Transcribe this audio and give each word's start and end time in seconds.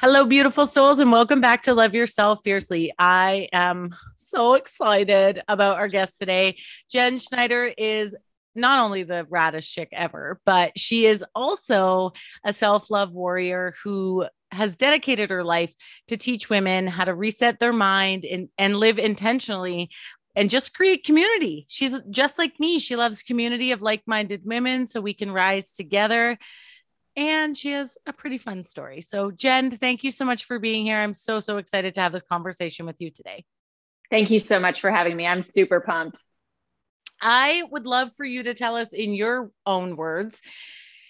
Hello, 0.00 0.24
beautiful 0.24 0.66
souls, 0.66 1.00
and 1.00 1.10
welcome 1.10 1.40
back 1.40 1.62
to 1.62 1.74
Love 1.74 1.94
Yourself 1.94 2.40
Fiercely. 2.44 2.92
I 2.98 3.48
am 3.52 3.94
so 4.14 4.54
excited 4.54 5.42
about 5.48 5.76
our 5.76 5.88
guest 5.88 6.18
today. 6.18 6.56
Jen 6.90 7.18
Schneider 7.18 7.64
is 7.76 8.16
not 8.54 8.78
only 8.78 9.02
the 9.02 9.26
raddest 9.30 9.70
chick 9.70 9.88
ever, 9.92 10.40
but 10.46 10.78
she 10.78 11.06
is 11.06 11.24
also 11.34 12.12
a 12.44 12.52
self 12.52 12.90
love 12.90 13.12
warrior 13.12 13.74
who 13.82 14.26
has 14.52 14.76
dedicated 14.76 15.30
her 15.30 15.44
life 15.44 15.74
to 16.08 16.16
teach 16.16 16.48
women 16.48 16.86
how 16.86 17.04
to 17.04 17.14
reset 17.14 17.58
their 17.58 17.72
mind 17.72 18.24
and, 18.24 18.48
and 18.56 18.76
live 18.76 18.98
intentionally 18.98 19.90
and 20.36 20.48
just 20.48 20.74
create 20.74 21.04
community. 21.04 21.66
She's 21.68 22.00
just 22.10 22.38
like 22.38 22.58
me. 22.60 22.78
She 22.78 22.96
loves 22.96 23.22
community 23.22 23.72
of 23.72 23.82
like 23.82 24.02
minded 24.06 24.42
women 24.44 24.86
so 24.86 25.00
we 25.00 25.14
can 25.14 25.30
rise 25.30 25.72
together. 25.72 26.38
And 27.16 27.56
she 27.56 27.72
has 27.72 27.98
a 28.06 28.12
pretty 28.12 28.38
fun 28.38 28.62
story. 28.62 29.00
So, 29.00 29.30
Jen, 29.30 29.76
thank 29.76 30.04
you 30.04 30.10
so 30.10 30.24
much 30.24 30.44
for 30.44 30.58
being 30.58 30.84
here. 30.84 30.98
I'm 30.98 31.14
so, 31.14 31.40
so 31.40 31.58
excited 31.58 31.94
to 31.94 32.00
have 32.00 32.12
this 32.12 32.22
conversation 32.22 32.86
with 32.86 33.00
you 33.00 33.10
today. 33.10 33.44
Thank 34.10 34.30
you 34.30 34.38
so 34.38 34.58
much 34.58 34.80
for 34.80 34.90
having 34.90 35.16
me. 35.16 35.26
I'm 35.26 35.42
super 35.42 35.80
pumped. 35.80 36.18
I 37.22 37.62
would 37.70 37.86
love 37.86 38.10
for 38.16 38.24
you 38.24 38.42
to 38.44 38.54
tell 38.54 38.76
us 38.76 38.92
in 38.92 39.12
your 39.12 39.50
own 39.66 39.96
words, 39.96 40.40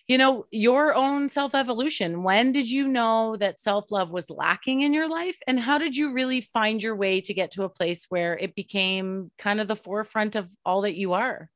you 0.08 0.18
know, 0.18 0.46
your 0.50 0.94
own 0.94 1.28
self 1.28 1.54
evolution. 1.54 2.24
When 2.24 2.52
did 2.52 2.68
you 2.68 2.88
know 2.88 3.36
that 3.36 3.60
self 3.60 3.92
love 3.92 4.10
was 4.10 4.28
lacking 4.28 4.82
in 4.82 4.92
your 4.92 5.08
life? 5.08 5.38
And 5.46 5.60
how 5.60 5.78
did 5.78 5.96
you 5.96 6.12
really 6.12 6.40
find 6.40 6.82
your 6.82 6.96
way 6.96 7.20
to 7.22 7.34
get 7.34 7.52
to 7.52 7.62
a 7.62 7.68
place 7.68 8.06
where 8.08 8.36
it 8.36 8.54
became 8.54 9.30
kind 9.38 9.60
of 9.60 9.68
the 9.68 9.76
forefront 9.76 10.34
of 10.34 10.48
all 10.64 10.82
that 10.82 10.96
you 10.96 11.12
are? 11.12 11.48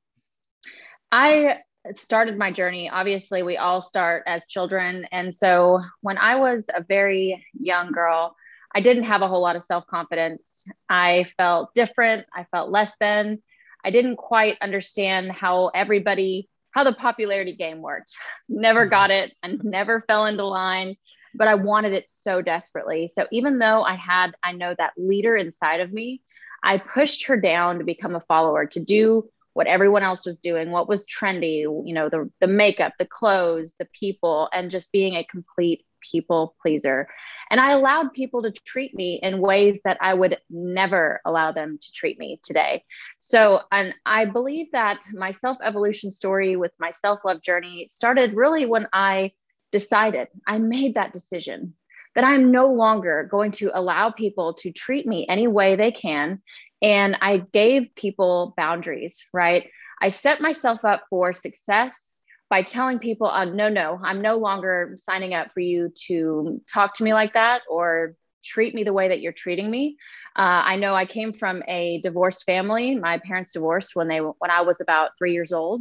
I 1.11 1.59
started 1.93 2.39
my 2.39 2.51
journey. 2.51 2.89
Obviously, 2.89 3.43
we 3.43 3.57
all 3.57 3.81
start 3.81 4.23
as 4.27 4.47
children. 4.47 5.07
And 5.13 5.35
so 5.35 5.81
when 6.01 6.19
I 6.19 6.37
was 6.37 6.67
a 6.75 6.83
very 6.83 7.45
young 7.53 7.93
girl, 7.93 8.37
I 8.75 8.81
didn't 8.81 9.05
have 9.05 9.23
a 9.23 9.29
whole 9.29 9.43
lot 9.43 9.57
of 9.57 9.63
self 9.63 9.87
confidence. 9.87 10.65
I 10.89 11.27
felt 11.37 11.75
different. 11.75 12.27
I 12.35 12.45
felt 12.51 12.71
less 12.71 12.97
than. 12.99 13.43
I 13.85 13.91
didn't 13.91 14.17
quite 14.17 14.57
understand 14.63 15.31
how 15.31 15.69
everybody, 15.69 16.49
how 16.71 16.85
the 16.85 16.95
popularity 16.95 17.55
game 17.55 17.83
worked. 17.83 18.17
Never 18.49 18.83
mm-hmm. 18.83 18.91
got 18.91 19.11
it 19.11 19.33
and 19.43 19.63
never 19.63 20.01
fell 20.01 20.27
into 20.27 20.45
line, 20.45 20.97
but 21.35 21.49
I 21.49 21.55
wanted 21.55 21.93
it 21.93 22.07
so 22.09 22.43
desperately. 22.43 23.11
So 23.13 23.27
even 23.31 23.59
though 23.59 23.83
I 23.83 23.95
had, 23.95 24.35
I 24.43 24.53
know 24.53 24.75
that 24.77 24.95
leader 24.97 25.37
inside 25.37 25.81
of 25.81 25.93
me, 25.93 26.23
I 26.63 26.79
pushed 26.79 27.27
her 27.27 27.37
down 27.39 27.79
to 27.79 27.85
become 27.85 28.17
a 28.17 28.21
follower, 28.21 28.67
to 28.67 28.81
do 28.81 29.29
what 29.55 29.67
everyone 29.67 30.03
else 30.03 30.27
was 30.27 30.41
doing, 30.41 30.71
what 30.71 30.89
was 30.89 31.07
trendy, 31.07 31.61
you 31.61 31.95
know, 31.95 32.09
the, 32.09 32.31
the 32.41 32.47
makeup, 32.47 32.93
the 32.99 33.07
clothes, 33.07 33.75
the 33.79 33.89
people, 33.99 34.49
and 34.53 34.71
just 34.71 34.93
being 34.93 35.15
a 35.15 35.25
complete 35.25 35.85
people 36.13 36.55
pleaser. 36.61 37.09
And 37.51 37.61
I 37.61 37.71
allowed 37.71 38.13
people 38.13 38.43
to 38.43 38.51
treat 38.51 38.95
me 38.95 39.21
in 39.23 39.41
ways 39.41 39.81
that 39.85 39.97
I 40.01 40.15
would 40.15 40.39
never 40.51 41.21
allow 41.25 41.53
them 41.53 41.79
to 41.81 41.93
treat 41.93 42.19
me 42.19 42.41
today. 42.43 42.83
So, 43.19 43.61
and 43.73 43.95
I 44.05 44.25
believe 44.27 44.67
that 44.73 45.01
my 45.13 45.31
self 45.31 45.59
evolution 45.63 46.11
story 46.11 46.57
with 46.57 46.73
my 46.79 46.91
self 46.93 47.21
love 47.25 47.43
journey 47.43 47.87
started 47.89 48.35
really 48.35 48.67
when 48.67 48.89
I 48.93 49.33
decided, 49.73 50.29
I 50.47 50.59
made 50.59 50.95
that 50.95 51.13
decision 51.13 51.75
that 52.15 52.25
I'm 52.25 52.51
no 52.51 52.69
longer 52.69 53.27
going 53.31 53.51
to 53.53 53.77
allow 53.77 54.11
people 54.11 54.55
to 54.55 54.71
treat 54.71 55.07
me 55.07 55.27
any 55.29 55.49
way 55.49 55.75
they 55.75 55.91
can. 55.91 56.41
And 56.85 57.17
I 57.23 57.39
gave 57.39 57.95
people 57.95 58.53
boundaries, 58.59 59.25
right? 59.33 59.71
I 60.03 60.11
set 60.11 60.43
myself 60.43 60.85
up 60.85 61.05
for 61.09 61.33
success 61.33 62.13
by 62.51 62.63
telling 62.63 62.99
people, 62.99 63.27
uh, 63.27 63.47
no, 63.47 63.71
no, 63.71 63.99
I'm 64.03 64.21
no 64.21 64.37
longer 64.37 64.95
signing 64.97 65.33
up 65.33 65.51
for 65.51 65.61
you 65.61 65.95
to 66.09 66.61
talk 66.71 66.95
to 66.97 67.05
me 67.05 67.15
like 67.15 67.33
that 67.33 67.63
or 67.71 68.17
treat 68.45 68.75
me 68.75 68.85
the 68.85 68.93
way 68.93 69.09
that 69.09 69.21
you're 69.23 69.33
treating 69.33 69.71
me. 69.71 69.97
Uh, 70.37 70.61
I 70.63 70.77
know 70.77 70.95
I 70.95 71.07
came 71.07 71.33
from 71.33 71.63
a 71.67 72.03
divorced 72.03 72.45
family. 72.45 72.97
My 72.97 73.17
parents 73.17 73.53
divorced 73.53 73.97
when 73.97 74.09
they 74.09 74.19
when 74.19 74.51
I 74.51 74.61
was 74.61 74.83
about 74.83 75.13
three 75.17 75.33
years 75.33 75.55
old, 75.55 75.81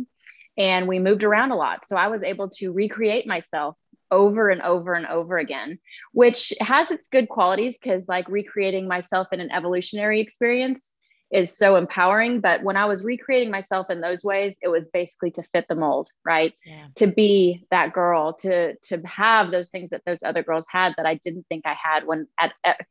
and 0.57 0.87
we 0.87 0.99
moved 0.99 1.25
around 1.25 1.51
a 1.51 1.57
lot. 1.57 1.85
So 1.85 1.97
I 1.97 2.07
was 2.07 2.23
able 2.23 2.47
to 2.51 2.71
recreate 2.71 3.27
myself 3.27 3.75
over 4.13 4.49
and 4.49 4.61
over 4.61 4.93
and 4.93 5.07
over 5.07 5.37
again, 5.39 5.79
which 6.11 6.53
has 6.61 6.91
its 6.91 7.07
good 7.07 7.27
qualities 7.27 7.77
because 7.79 8.07
like 8.07 8.29
recreating 8.29 8.87
myself 8.87 9.27
in 9.31 9.39
an 9.39 9.51
evolutionary 9.51 10.21
experience 10.21 10.93
is 11.31 11.57
so 11.57 11.75
empowering. 11.75 12.39
But 12.39 12.61
when 12.61 12.77
I 12.77 12.85
was 12.85 13.03
recreating 13.03 13.49
myself 13.49 13.89
in 13.89 14.01
those 14.01 14.23
ways, 14.23 14.55
it 14.61 14.67
was 14.67 14.87
basically 14.89 15.31
to 15.31 15.43
fit 15.51 15.65
the 15.67 15.75
mold, 15.75 16.09
right? 16.23 16.53
Yeah. 16.63 16.85
To 16.97 17.07
be 17.07 17.65
that 17.71 17.91
girl, 17.91 18.33
to 18.33 18.75
to 18.75 19.01
have 19.05 19.51
those 19.51 19.69
things 19.69 19.89
that 19.89 20.03
those 20.05 20.21
other 20.21 20.43
girls 20.43 20.67
had 20.69 20.93
that 20.97 21.07
I 21.07 21.15
didn't 21.15 21.47
think 21.49 21.65
I 21.65 21.75
had 21.81 22.05
when 22.05 22.27
at, 22.39 22.53
at 22.63 22.85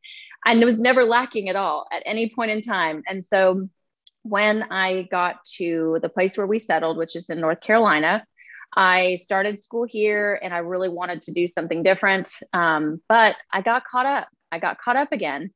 and 0.45 0.61
it 0.61 0.65
was 0.65 0.81
never 0.81 1.05
lacking 1.05 1.47
at 1.47 1.55
all 1.55 1.87
at 1.91 2.03
any 2.05 2.29
point 2.29 2.51
in 2.51 2.61
time. 2.61 3.01
And 3.07 3.23
so 3.23 3.69
when 4.23 4.63
I 4.63 5.07
got 5.09 5.43
to 5.57 5.99
the 6.01 6.09
place 6.09 6.37
where 6.37 6.47
we 6.47 6.59
settled, 6.59 6.97
which 6.97 7.15
is 7.15 7.29
in 7.29 7.39
North 7.39 7.61
Carolina, 7.61 8.25
I 8.75 9.17
started 9.17 9.59
school 9.59 9.85
here 9.85 10.39
and 10.41 10.53
I 10.53 10.59
really 10.59 10.89
wanted 10.89 11.21
to 11.23 11.33
do 11.33 11.47
something 11.47 11.83
different. 11.83 12.33
Um, 12.53 13.01
but 13.07 13.35
I 13.51 13.61
got 13.61 13.85
caught 13.85 14.05
up. 14.05 14.27
I 14.51 14.59
got 14.59 14.79
caught 14.79 14.95
up 14.95 15.11
again. 15.11 15.51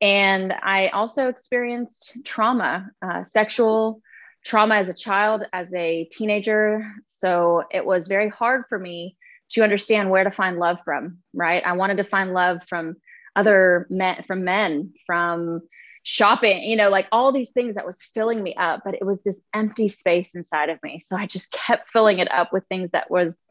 And 0.00 0.52
I 0.52 0.88
also 0.88 1.28
experienced 1.28 2.18
trauma, 2.24 2.90
uh, 3.02 3.22
sexual 3.22 4.00
trauma 4.44 4.76
as 4.76 4.88
a 4.88 4.94
child, 4.94 5.44
as 5.52 5.72
a 5.74 6.08
teenager. 6.10 6.86
So 7.06 7.64
it 7.70 7.84
was 7.84 8.08
very 8.08 8.28
hard 8.28 8.64
for 8.68 8.78
me 8.78 9.16
to 9.50 9.62
understand 9.62 10.10
where 10.10 10.24
to 10.24 10.30
find 10.30 10.58
love 10.58 10.78
from, 10.84 11.18
right? 11.34 11.62
I 11.64 11.72
wanted 11.72 11.98
to 11.98 12.04
find 12.04 12.32
love 12.32 12.60
from 12.68 12.96
other 13.36 13.86
men, 13.90 14.24
from 14.26 14.44
men, 14.44 14.94
from 15.06 15.60
shopping, 16.10 16.64
you 16.64 16.74
know, 16.74 16.90
like 16.90 17.06
all 17.12 17.30
these 17.30 17.52
things 17.52 17.76
that 17.76 17.86
was 17.86 18.02
filling 18.02 18.42
me 18.42 18.52
up, 18.56 18.80
but 18.84 18.94
it 18.94 19.06
was 19.06 19.22
this 19.22 19.40
empty 19.54 19.86
space 19.86 20.34
inside 20.34 20.68
of 20.68 20.82
me. 20.82 20.98
So 20.98 21.16
I 21.16 21.26
just 21.26 21.52
kept 21.52 21.88
filling 21.88 22.18
it 22.18 22.28
up 22.32 22.52
with 22.52 22.66
things 22.66 22.90
that 22.90 23.12
was 23.12 23.46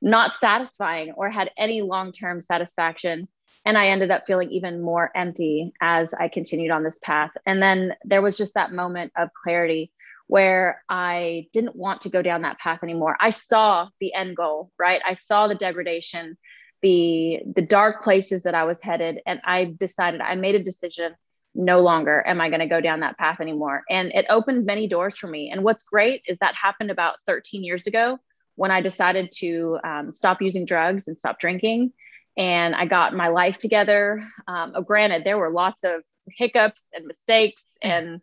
not 0.00 0.32
satisfying 0.32 1.10
or 1.16 1.28
had 1.28 1.50
any 1.58 1.82
long 1.82 2.12
term 2.12 2.40
satisfaction 2.40 3.26
and 3.64 3.76
I 3.76 3.88
ended 3.88 4.12
up 4.12 4.26
feeling 4.26 4.50
even 4.52 4.80
more 4.80 5.10
empty 5.16 5.72
as 5.80 6.14
I 6.14 6.28
continued 6.28 6.70
on 6.70 6.84
this 6.84 7.00
path. 7.02 7.30
And 7.46 7.60
then 7.60 7.94
there 8.04 8.22
was 8.22 8.36
just 8.36 8.54
that 8.54 8.72
moment 8.72 9.10
of 9.16 9.30
clarity 9.42 9.90
where 10.28 10.84
I 10.88 11.48
didn't 11.52 11.74
want 11.74 12.02
to 12.02 12.10
go 12.10 12.22
down 12.22 12.42
that 12.42 12.58
path 12.58 12.80
anymore. 12.82 13.16
I 13.18 13.30
saw 13.30 13.88
the 14.00 14.14
end 14.14 14.36
goal, 14.36 14.70
right? 14.78 15.02
I 15.04 15.14
saw 15.14 15.48
the 15.48 15.54
degradation, 15.54 16.36
the 16.82 17.40
the 17.56 17.62
dark 17.62 18.04
places 18.04 18.42
that 18.42 18.54
I 18.54 18.64
was 18.64 18.80
headed 18.82 19.20
and 19.26 19.40
I 19.44 19.74
decided 19.80 20.20
I 20.20 20.34
made 20.34 20.54
a 20.54 20.62
decision 20.62 21.14
no 21.54 21.80
longer 21.80 22.22
am 22.26 22.40
I 22.40 22.48
going 22.48 22.60
to 22.60 22.66
go 22.66 22.80
down 22.80 23.00
that 23.00 23.18
path 23.18 23.40
anymore. 23.40 23.84
And 23.88 24.12
it 24.12 24.26
opened 24.28 24.66
many 24.66 24.88
doors 24.88 25.16
for 25.16 25.28
me. 25.28 25.50
And 25.50 25.62
what's 25.62 25.82
great 25.82 26.22
is 26.26 26.38
that 26.40 26.54
happened 26.54 26.90
about 26.90 27.16
13 27.26 27.62
years 27.62 27.86
ago 27.86 28.18
when 28.56 28.70
I 28.70 28.80
decided 28.80 29.32
to 29.38 29.78
um, 29.84 30.12
stop 30.12 30.42
using 30.42 30.64
drugs 30.64 31.06
and 31.06 31.16
stop 31.16 31.38
drinking 31.38 31.92
and 32.36 32.74
I 32.74 32.86
got 32.86 33.14
my 33.14 33.28
life 33.28 33.58
together. 33.58 34.24
Um, 34.46 34.72
oh, 34.74 34.82
granted, 34.82 35.24
there 35.24 35.38
were 35.38 35.50
lots 35.50 35.84
of 35.84 36.02
hiccups 36.28 36.88
and 36.94 37.06
mistakes 37.06 37.76
mm. 37.84 37.90
and 37.90 38.20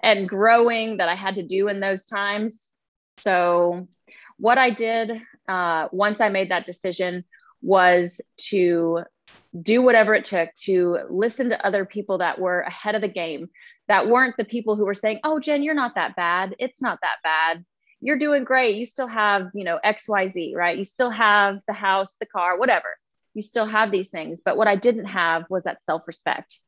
and 0.00 0.28
growing 0.28 0.98
that 0.98 1.08
I 1.08 1.16
had 1.16 1.34
to 1.36 1.42
do 1.42 1.66
in 1.66 1.80
those 1.80 2.06
times. 2.06 2.70
So, 3.18 3.88
what 4.36 4.58
I 4.58 4.70
did 4.70 5.20
uh, 5.48 5.88
once 5.90 6.20
I 6.20 6.28
made 6.28 6.50
that 6.50 6.66
decision 6.66 7.24
was 7.62 8.20
to 8.50 9.00
do 9.62 9.82
whatever 9.82 10.14
it 10.14 10.24
took 10.24 10.54
to 10.64 10.98
listen 11.08 11.48
to 11.50 11.66
other 11.66 11.84
people 11.84 12.18
that 12.18 12.38
were 12.38 12.60
ahead 12.60 12.94
of 12.94 13.00
the 13.00 13.08
game, 13.08 13.48
that 13.88 14.08
weren't 14.08 14.36
the 14.36 14.44
people 14.44 14.76
who 14.76 14.84
were 14.84 14.94
saying, 14.94 15.20
"Oh, 15.24 15.40
Jen, 15.40 15.62
you're 15.62 15.74
not 15.74 15.94
that 15.94 16.16
bad. 16.16 16.54
It's 16.58 16.82
not 16.82 16.98
that 17.02 17.16
bad." 17.22 17.64
You're 18.00 18.18
doing 18.18 18.44
great. 18.44 18.76
You 18.76 18.86
still 18.86 19.08
have, 19.08 19.50
you 19.54 19.64
know, 19.64 19.80
XYZ, 19.82 20.54
right? 20.54 20.78
You 20.78 20.84
still 20.84 21.10
have 21.10 21.60
the 21.66 21.72
house, 21.72 22.16
the 22.16 22.26
car, 22.26 22.56
whatever 22.56 22.90
you 23.38 23.42
still 23.42 23.66
have 23.66 23.90
these 23.90 24.08
things. 24.08 24.42
But 24.44 24.56
what 24.56 24.68
I 24.68 24.74
didn't 24.74 25.06
have 25.06 25.44
was 25.48 25.64
that 25.64 25.82
self 25.84 26.02
respect. 26.06 26.58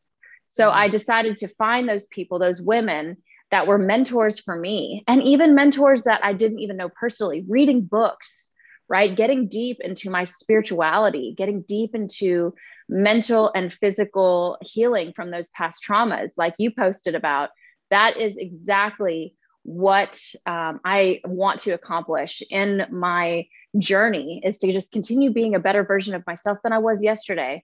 So 0.46 0.68
mm-hmm. 0.68 0.78
I 0.78 0.88
decided 0.88 1.36
to 1.38 1.48
find 1.48 1.88
those 1.88 2.06
people, 2.06 2.38
those 2.38 2.62
women 2.62 3.18
that 3.50 3.66
were 3.66 3.78
mentors 3.78 4.38
for 4.38 4.56
me, 4.56 5.02
and 5.08 5.22
even 5.24 5.56
mentors 5.56 6.04
that 6.04 6.24
I 6.24 6.32
didn't 6.32 6.60
even 6.60 6.76
know 6.76 6.88
personally, 6.88 7.44
reading 7.48 7.82
books, 7.82 8.46
right? 8.90 9.14
Getting 9.16 9.46
deep 9.46 9.78
into 9.80 10.10
my 10.10 10.24
spirituality, 10.24 11.32
getting 11.38 11.62
deep 11.62 11.94
into 11.94 12.52
mental 12.88 13.52
and 13.54 13.72
physical 13.72 14.58
healing 14.60 15.12
from 15.14 15.30
those 15.30 15.48
past 15.50 15.82
traumas, 15.88 16.32
like 16.36 16.54
you 16.58 16.72
posted 16.72 17.14
about. 17.14 17.50
That 17.90 18.16
is 18.16 18.36
exactly 18.36 19.36
what 19.62 20.20
um, 20.44 20.80
I 20.84 21.20
want 21.24 21.60
to 21.60 21.70
accomplish 21.70 22.42
in 22.50 22.86
my 22.90 23.46
journey 23.78 24.42
is 24.44 24.58
to 24.58 24.72
just 24.72 24.90
continue 24.90 25.32
being 25.32 25.54
a 25.54 25.60
better 25.60 25.84
version 25.84 26.14
of 26.14 26.26
myself 26.26 26.58
than 26.64 26.72
I 26.72 26.78
was 26.78 27.02
yesterday. 27.02 27.62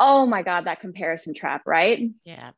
Oh 0.00 0.26
my 0.26 0.42
God, 0.42 0.66
that 0.66 0.80
comparison 0.80 1.34
trap, 1.34 1.62
right? 1.66 2.10
Yeah. 2.24 2.50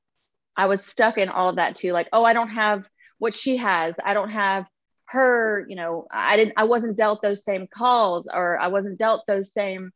I 0.57 0.67
was 0.67 0.83
stuck 0.83 1.19
in 1.19 1.29
all 1.29 1.51
of 1.51 1.57
that 1.57 1.77
too. 1.77 1.93
Like, 1.93 2.09
oh, 2.15 2.25
I 2.25 2.33
don't 2.33 2.49
have 2.49 2.89
what 3.19 3.35
she 3.35 3.59
has. 3.59 3.97
I 4.03 4.15
don't 4.15 4.31
have 4.31 4.65
her, 5.08 5.67
you 5.69 5.76
know, 5.76 6.06
I 6.11 6.37
didn't, 6.37 6.55
I 6.56 6.64
wasn't 6.64 6.97
dealt 6.97 7.23
those 7.23 7.44
same 7.44 7.67
calls 7.67 8.29
or 8.32 8.58
I 8.58 8.69
wasn't 8.69 8.99
dealt 8.99 9.26
those 9.26 9.53
same 9.53 9.93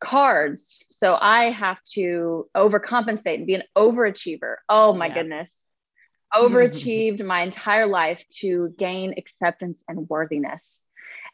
cards. 0.00 0.84
So 0.90 1.16
I 1.20 1.46
have 1.46 1.82
to 1.94 2.48
overcompensate 2.56 3.34
and 3.34 3.46
be 3.46 3.54
an 3.54 3.62
overachiever. 3.76 4.56
Oh 4.68 4.92
my 4.92 5.06
yeah. 5.06 5.14
goodness. 5.14 5.64
Overachieved 6.34 7.24
my 7.24 7.40
entire 7.40 7.86
life 7.86 8.22
to 8.40 8.74
gain 8.78 9.14
acceptance 9.16 9.82
and 9.88 10.08
worthiness. 10.10 10.82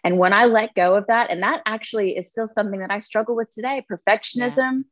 And 0.05 0.19
when 0.19 0.33
I 0.33 0.45
let 0.45 0.75
go 0.75 0.95
of 0.95 1.07
that, 1.09 1.31
and 1.31 1.43
that 1.43 1.63
actually 1.67 2.17
is 2.17 2.31
still 2.31 2.47
something 2.47 2.81
that 2.81 2.93
I 2.93 3.01
struggle 3.01 3.35
with 3.35 3.51
today, 3.51 3.85
perfectionism 3.91 4.85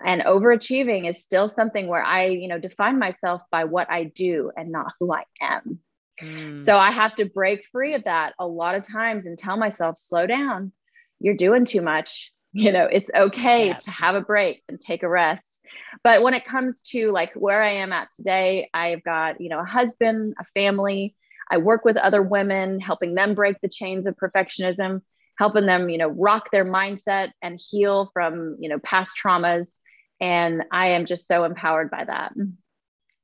yeah. 0.00 0.04
and 0.04 0.22
overachieving 0.22 1.08
is 1.08 1.22
still 1.22 1.48
something 1.48 1.86
where 1.86 2.02
I, 2.02 2.26
you 2.26 2.48
know, 2.48 2.58
define 2.58 2.98
myself 2.98 3.40
by 3.50 3.64
what 3.64 3.90
I 3.90 4.04
do 4.04 4.50
and 4.54 4.70
not 4.70 4.92
who 4.98 5.12
I 5.12 5.22
am. 5.40 5.78
Mm. 6.22 6.60
So 6.60 6.78
I 6.78 6.90
have 6.90 7.14
to 7.16 7.24
break 7.24 7.64
free 7.70 7.94
of 7.94 8.04
that 8.04 8.34
a 8.38 8.46
lot 8.46 8.74
of 8.74 8.86
times 8.86 9.26
and 9.26 9.38
tell 9.38 9.56
myself, 9.56 9.98
slow 9.98 10.26
down. 10.26 10.72
You're 11.20 11.34
doing 11.36 11.64
too 11.64 11.82
much. 11.82 12.32
You 12.54 12.72
know, 12.72 12.88
it's 12.90 13.10
okay 13.14 13.68
yeah. 13.68 13.74
to 13.74 13.90
have 13.90 14.14
a 14.14 14.22
break 14.22 14.62
and 14.70 14.80
take 14.80 15.02
a 15.02 15.08
rest. 15.08 15.60
But 16.02 16.22
when 16.22 16.32
it 16.32 16.46
comes 16.46 16.80
to 16.90 17.12
like 17.12 17.34
where 17.34 17.62
I 17.62 17.72
am 17.72 17.92
at 17.92 18.08
today, 18.16 18.70
I've 18.72 19.04
got, 19.04 19.38
you 19.38 19.50
know, 19.50 19.60
a 19.60 19.64
husband, 19.64 20.34
a 20.40 20.44
family. 20.54 21.14
I 21.50 21.58
work 21.58 21.84
with 21.84 21.98
other 21.98 22.22
women, 22.22 22.80
helping 22.80 23.14
them 23.14 23.34
break 23.34 23.60
the 23.60 23.68
chains 23.68 24.06
of 24.06 24.16
perfectionism, 24.16 25.02
helping 25.38 25.66
them, 25.66 25.90
you 25.90 25.98
know, 25.98 26.08
rock 26.08 26.50
their 26.50 26.64
mindset 26.64 27.32
and 27.42 27.60
heal 27.62 28.10
from, 28.14 28.56
you 28.58 28.70
know, 28.70 28.78
past 28.78 29.16
traumas. 29.22 29.78
And 30.18 30.64
I 30.72 30.88
am 30.88 31.04
just 31.04 31.28
so 31.28 31.44
empowered 31.44 31.90
by 31.90 32.04
that. 32.04 32.32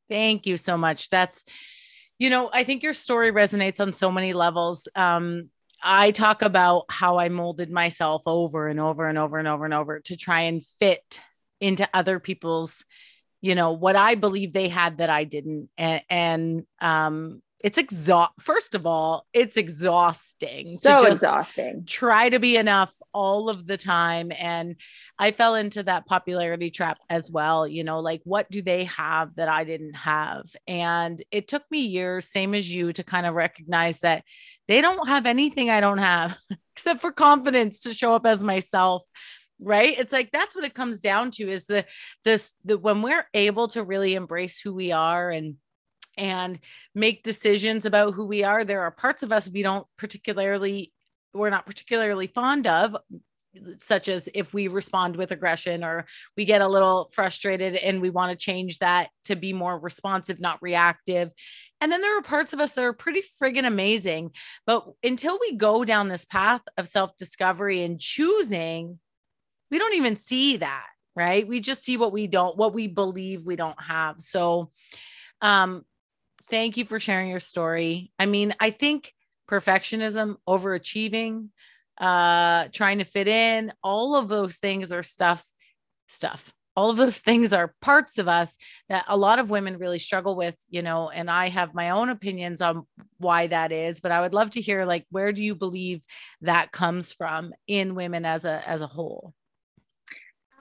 Thank 0.09 0.47
you 0.47 0.57
so 0.57 0.77
much. 0.77 1.11
That's 1.11 1.45
you 2.19 2.31
know, 2.31 2.51
I 2.53 2.65
think 2.65 2.83
your 2.83 2.93
story 2.93 3.33
resonates 3.33 3.81
on 3.81 3.93
so 3.93 4.11
many 4.11 4.33
levels. 4.33 4.89
Um, 4.95 5.51
I 5.83 6.13
talk 6.13 6.43
about 6.43 6.85
how 6.89 7.19
I 7.19 7.29
molded 7.29 7.71
myself 7.71 8.23
over 8.27 8.69
and 8.69 8.81
over 8.81 9.09
and 9.09 9.19
over 9.19 9.39
and 9.39 9.49
over 9.49 9.65
and 9.65 9.75
over 9.75 10.01
to 10.01 10.17
try 10.17 10.43
and 10.43 10.65
fit 10.79 11.21
into 11.61 11.89
other 11.93 12.21
people's, 12.21 12.85
you 13.41 13.55
know, 13.55 13.73
what 13.73 13.97
I 13.97 14.15
believe 14.15 14.53
they 14.53 14.69
had 14.69 14.99
that 14.99 15.11
I 15.11 15.25
didn't. 15.25 15.69
And, 15.77 16.03
and 16.09 16.67
um, 16.81 17.43
it's 17.65 17.79
exhaust 17.79 18.31
first 18.39 18.75
of 18.75 18.87
all 18.87 19.27
it's 19.33 19.57
exhausting 19.57 20.65
so 20.65 21.07
exhausting. 21.07 21.83
try 21.87 22.29
to 22.29 22.39
be 22.39 22.57
enough 22.57 22.93
all 23.15 23.49
of 23.49 23.67
the 23.67 23.79
time 23.79 24.31
and 24.39 24.77
i 25.19 25.31
fell 25.31 25.55
into 25.55 25.83
that 25.83 26.05
popularity 26.05 26.71
trap 26.71 26.99
as 27.09 27.31
well 27.31 27.67
you 27.67 27.83
know 27.83 28.01
like 28.01 28.21
what 28.25 28.51
do 28.51 28.61
they 28.61 28.85
have 28.85 29.35
that 29.37 29.49
i 29.49 29.65
didn't 29.65 29.95
have? 29.95 30.45
And 30.69 31.23
it 31.31 31.49
took 31.49 31.63
me 31.71 31.81
years 31.81 32.31
same 32.31 32.55
as 32.55 32.73
you 32.73 32.93
to 32.93 33.03
kind 33.03 33.25
of 33.25 33.35
recognize 33.35 34.01
that 34.01 34.25
they 34.69 34.83
don't 34.83 35.09
have 35.09 35.25
anything 35.25 35.71
i 35.71 35.81
don't 35.81 35.99
have 35.99 36.37
except 36.77 37.01
for 37.01 37.13
confidence 37.13 37.81
to 37.81 37.95
show 37.95 38.15
up 38.15 38.27
as 38.27 38.43
myself 38.43 39.03
right? 39.61 39.97
It's 39.99 40.13
like 40.13 40.31
that's 40.33 40.55
what 40.55 40.65
it 40.65 40.75
comes 40.75 41.01
down 41.01 41.31
to 41.33 41.49
is 41.49 41.67
the 41.67 41.87
this 42.25 42.55
the 42.65 42.77
when 42.77 43.03
we're 43.03 43.27
able 43.33 43.69
to 43.69 43.85
really 43.85 44.15
embrace 44.15 44.61
who 44.61 44.75
we 44.75 44.93
are 44.93 45.31
and 45.31 45.55
and 46.17 46.59
make 46.95 47.23
decisions 47.23 47.87
about 47.87 48.15
who 48.15 48.27
we 48.27 48.45
are. 48.45 48.65
There 48.65 48.83
are 48.83 48.91
parts 48.91 49.23
of 49.23 49.33
us 49.33 49.49
we 49.49 49.63
don't 49.63 49.87
particularly, 49.99 50.93
we're 51.33 51.51
not 51.51 51.67
particularly 51.67 52.27
fond 52.27 52.67
of, 52.67 52.97
such 53.79 54.09
as 54.09 54.29
if 54.35 54.53
we 54.53 54.69
respond 54.69 55.17
with 55.17 55.33
aggression 55.33 55.85
or 55.85 56.07
we 56.37 56.45
get 56.45 56.61
a 56.61 56.69
little 56.69 57.11
frustrated 57.13 57.77
and 57.77 58.01
we 58.01 58.11
want 58.11 58.31
to 58.31 58.37
change 58.37 58.79
that 58.79 59.11
to 59.25 59.37
be 59.37 59.53
more 59.53 59.79
responsive, 59.79 60.41
not 60.41 60.61
reactive. 60.63 61.31
And 61.81 61.93
then 61.93 62.01
there 62.01 62.17
are 62.19 62.23
parts 62.23 62.53
of 62.53 62.61
us 62.61 62.75
that 62.75 62.85
are 62.85 62.93
pretty 62.93 63.23
friggin' 63.23 63.67
amazing. 63.67 64.31
But 64.67 64.87
until 65.03 65.39
we 65.41 65.57
go 65.57 65.85
down 65.85 66.09
this 66.09 66.25
path 66.25 66.63
of 66.77 66.89
self 66.89 67.17
discovery 67.17 67.83
and 67.83 68.01
choosing, 68.01 68.99
we 69.71 69.79
don't 69.79 69.95
even 69.95 70.17
see 70.17 70.59
that, 70.59 70.87
right? 71.15 71.47
We 71.47 71.61
just 71.61 71.85
see 71.85 71.97
what 71.97 72.13
we 72.13 72.27
don't, 72.27 72.57
what 72.57 72.75
we 72.75 72.87
believe 72.87 73.45
we 73.45 73.57
don't 73.57 73.81
have. 73.83 74.21
So, 74.21 74.71
um, 75.41 75.85
thank 76.49 76.77
you 76.77 76.85
for 76.85 77.01
sharing 77.01 77.29
your 77.29 77.41
story. 77.41 78.13
I 78.19 78.27
mean, 78.27 78.55
I 78.61 78.71
think 78.71 79.13
perfectionism, 79.51 80.37
overachieving, 80.49 81.49
uh, 81.99 82.69
trying 82.73 82.99
to 82.99 83.05
fit 83.05 83.29
in, 83.29 83.73
all 83.83 84.17
of 84.17 84.29
those 84.29 84.57
things 84.57 84.93
are 84.93 85.03
stuff, 85.03 85.47
stuff. 86.09 86.53
All 86.77 86.91
of 86.91 86.97
those 86.97 87.19
things 87.21 87.53
are 87.53 87.75
parts 87.81 88.19
of 88.19 88.29
us 88.29 88.57
that 88.89 89.05
a 89.09 89.17
lot 89.17 89.39
of 89.39 89.51
women 89.51 89.79
really 89.79 89.99
struggle 89.99 90.37
with, 90.37 90.57
you 90.69 90.83
know, 90.83 91.11
and 91.11 91.31
I 91.31 91.49
have 91.49 91.75
my 91.75 91.91
own 91.91 92.09
opinions 92.09 92.61
on 92.61 92.87
why 93.19 93.47
that 93.47 93.73
is, 93.73 94.01
but 94.01 94.13
I 94.13 94.21
would 94.21 94.35
love 94.35 94.51
to 94.51 94.61
hear 94.61 94.85
like 94.85 95.07
where 95.11 95.33
do 95.33 95.43
you 95.43 95.55
believe 95.55 96.03
that 96.43 96.73
comes 96.73 97.13
from 97.13 97.53
in 97.67 97.95
women 97.95 98.25
as 98.25 98.45
a 98.45 98.67
as 98.69 98.83
a 98.83 98.87
whole? 98.87 99.35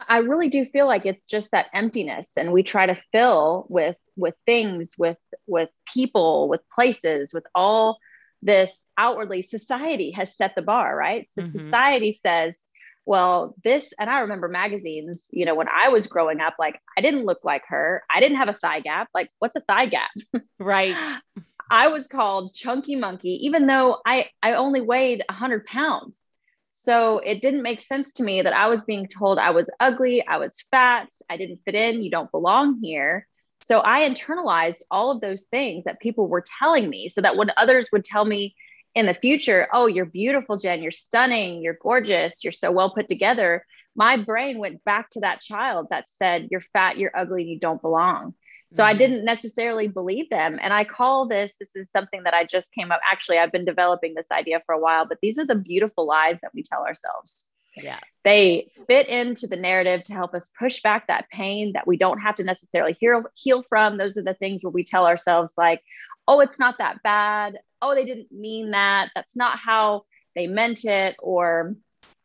I 0.07 0.17
really 0.17 0.49
do 0.49 0.65
feel 0.65 0.87
like 0.87 1.05
it's 1.05 1.25
just 1.25 1.51
that 1.51 1.67
emptiness 1.73 2.37
and 2.37 2.51
we 2.51 2.63
try 2.63 2.85
to 2.85 3.01
fill 3.11 3.65
with 3.69 3.97
with 4.15 4.35
things 4.45 4.95
with 4.97 5.17
with 5.47 5.69
people 5.91 6.47
with 6.47 6.61
places 6.73 7.33
with 7.33 7.45
all 7.55 7.97
this 8.41 8.85
outwardly 8.97 9.41
society 9.41 10.11
has 10.11 10.35
set 10.35 10.55
the 10.55 10.61
bar 10.61 10.95
right? 10.95 11.27
So 11.31 11.41
mm-hmm. 11.41 11.57
society 11.57 12.11
says 12.11 12.63
well 13.05 13.53
this 13.65 13.91
and 13.99 14.09
i 14.09 14.19
remember 14.19 14.47
magazines 14.47 15.27
you 15.31 15.45
know 15.45 15.55
when 15.55 15.67
i 15.67 15.89
was 15.89 16.07
growing 16.07 16.39
up 16.39 16.55
like 16.57 16.79
i 16.97 17.01
didn't 17.01 17.25
look 17.25 17.39
like 17.43 17.63
her. 17.67 18.01
I 18.09 18.21
didn't 18.21 18.37
have 18.37 18.47
a 18.47 18.53
thigh 18.53 18.79
gap. 18.79 19.09
Like 19.13 19.29
what's 19.39 19.57
a 19.57 19.61
thigh 19.61 19.87
gap? 19.87 20.11
Right. 20.59 20.95
I 21.71 21.87
was 21.87 22.07
called 22.07 22.53
chunky 22.53 22.95
monkey 22.95 23.39
even 23.45 23.67
though 23.67 23.97
i 24.05 24.29
i 24.43 24.53
only 24.53 24.81
weighed 24.81 25.23
100 25.27 25.65
pounds 25.65 26.27
so 26.75 27.19
it 27.19 27.41
didn't 27.41 27.61
make 27.61 27.81
sense 27.81 28.11
to 28.13 28.23
me 28.23 28.41
that 28.41 28.53
i 28.53 28.67
was 28.67 28.83
being 28.83 29.07
told 29.07 29.37
i 29.37 29.51
was 29.51 29.69
ugly 29.79 30.25
i 30.27 30.37
was 30.37 30.65
fat 30.71 31.09
i 31.29 31.37
didn't 31.37 31.61
fit 31.65 31.75
in 31.75 32.01
you 32.01 32.09
don't 32.11 32.31
belong 32.31 32.79
here 32.81 33.27
so 33.63 33.79
I 33.79 34.01
internalized 34.01 34.81
all 34.91 35.09
of 35.09 35.21
those 35.21 35.43
things 35.43 35.85
that 35.85 36.01
people 36.01 36.27
were 36.27 36.43
telling 36.59 36.89
me 36.89 37.07
so 37.07 37.21
that 37.21 37.37
when 37.37 37.51
others 37.55 37.87
would 37.93 38.03
tell 38.03 38.25
me 38.25 38.55
in 38.93 39.05
the 39.05 39.13
future, 39.13 39.69
oh, 39.71 39.87
you're 39.87 40.05
beautiful, 40.05 40.57
Jen, 40.57 40.83
you're 40.83 40.91
stunning, 40.91 41.61
you're 41.61 41.77
gorgeous, 41.81 42.43
you're 42.43 42.51
so 42.51 42.71
well 42.71 42.93
put 42.93 43.07
together, 43.07 43.65
my 43.95 44.17
brain 44.17 44.57
went 44.57 44.83
back 44.83 45.09
to 45.11 45.21
that 45.21 45.39
child 45.39 45.87
that 45.91 46.09
said, 46.09 46.49
you're 46.51 46.63
fat, 46.73 46.97
you're 46.97 47.15
ugly, 47.15 47.45
you 47.45 47.57
don't 47.57 47.81
belong. 47.81 48.33
So 48.73 48.81
mm-hmm. 48.81 48.89
I 48.89 48.97
didn't 48.97 49.23
necessarily 49.23 49.87
believe 49.87 50.31
them. 50.31 50.57
And 50.59 50.73
I 50.73 50.83
call 50.83 51.27
this, 51.27 51.55
this 51.59 51.75
is 51.75 51.91
something 51.91 52.23
that 52.23 52.33
I 52.33 52.43
just 52.43 52.71
came 52.73 52.91
up. 52.91 52.99
Actually, 53.09 53.37
I've 53.37 53.51
been 53.51 53.65
developing 53.65 54.15
this 54.15 54.25
idea 54.31 54.63
for 54.65 54.73
a 54.73 54.79
while, 54.79 55.05
but 55.05 55.19
these 55.21 55.37
are 55.37 55.45
the 55.45 55.53
beautiful 55.53 56.07
lies 56.07 56.39
that 56.41 56.55
we 56.55 56.63
tell 56.63 56.83
ourselves. 56.83 57.45
Yeah. 57.77 57.99
They 58.23 58.71
fit 58.87 59.07
into 59.09 59.45
the 59.45 59.57
narrative 59.57 60.03
to 60.05 60.13
help 60.13 60.33
us 60.33 60.49
push 60.57 60.81
back 60.81 61.07
that 61.07 61.29
pain 61.29 61.73
that 61.73 61.85
we 61.85 61.97
don't 61.97 62.19
have 62.19 62.35
to 62.37 62.43
necessarily 62.43 62.97
heal, 62.99 63.23
heal 63.35 63.63
from. 63.69 63.97
Those 63.97 64.17
are 64.17 64.23
the 64.23 64.33
things 64.33 64.63
where 64.63 64.71
we 64.71 64.83
tell 64.83 65.05
ourselves, 65.05 65.53
like, 65.55 65.81
oh, 66.27 66.39
it's 66.39 66.59
not 66.59 66.79
that 66.79 67.03
bad. 67.03 67.59
Oh, 67.79 67.93
they 67.93 68.05
didn't 68.05 68.31
mean 68.31 68.71
that. 68.71 69.11
That's 69.13 69.35
not 69.35 69.59
how 69.59 70.05
they 70.35 70.47
meant 70.47 70.83
it. 70.83 71.15
Or 71.19 71.75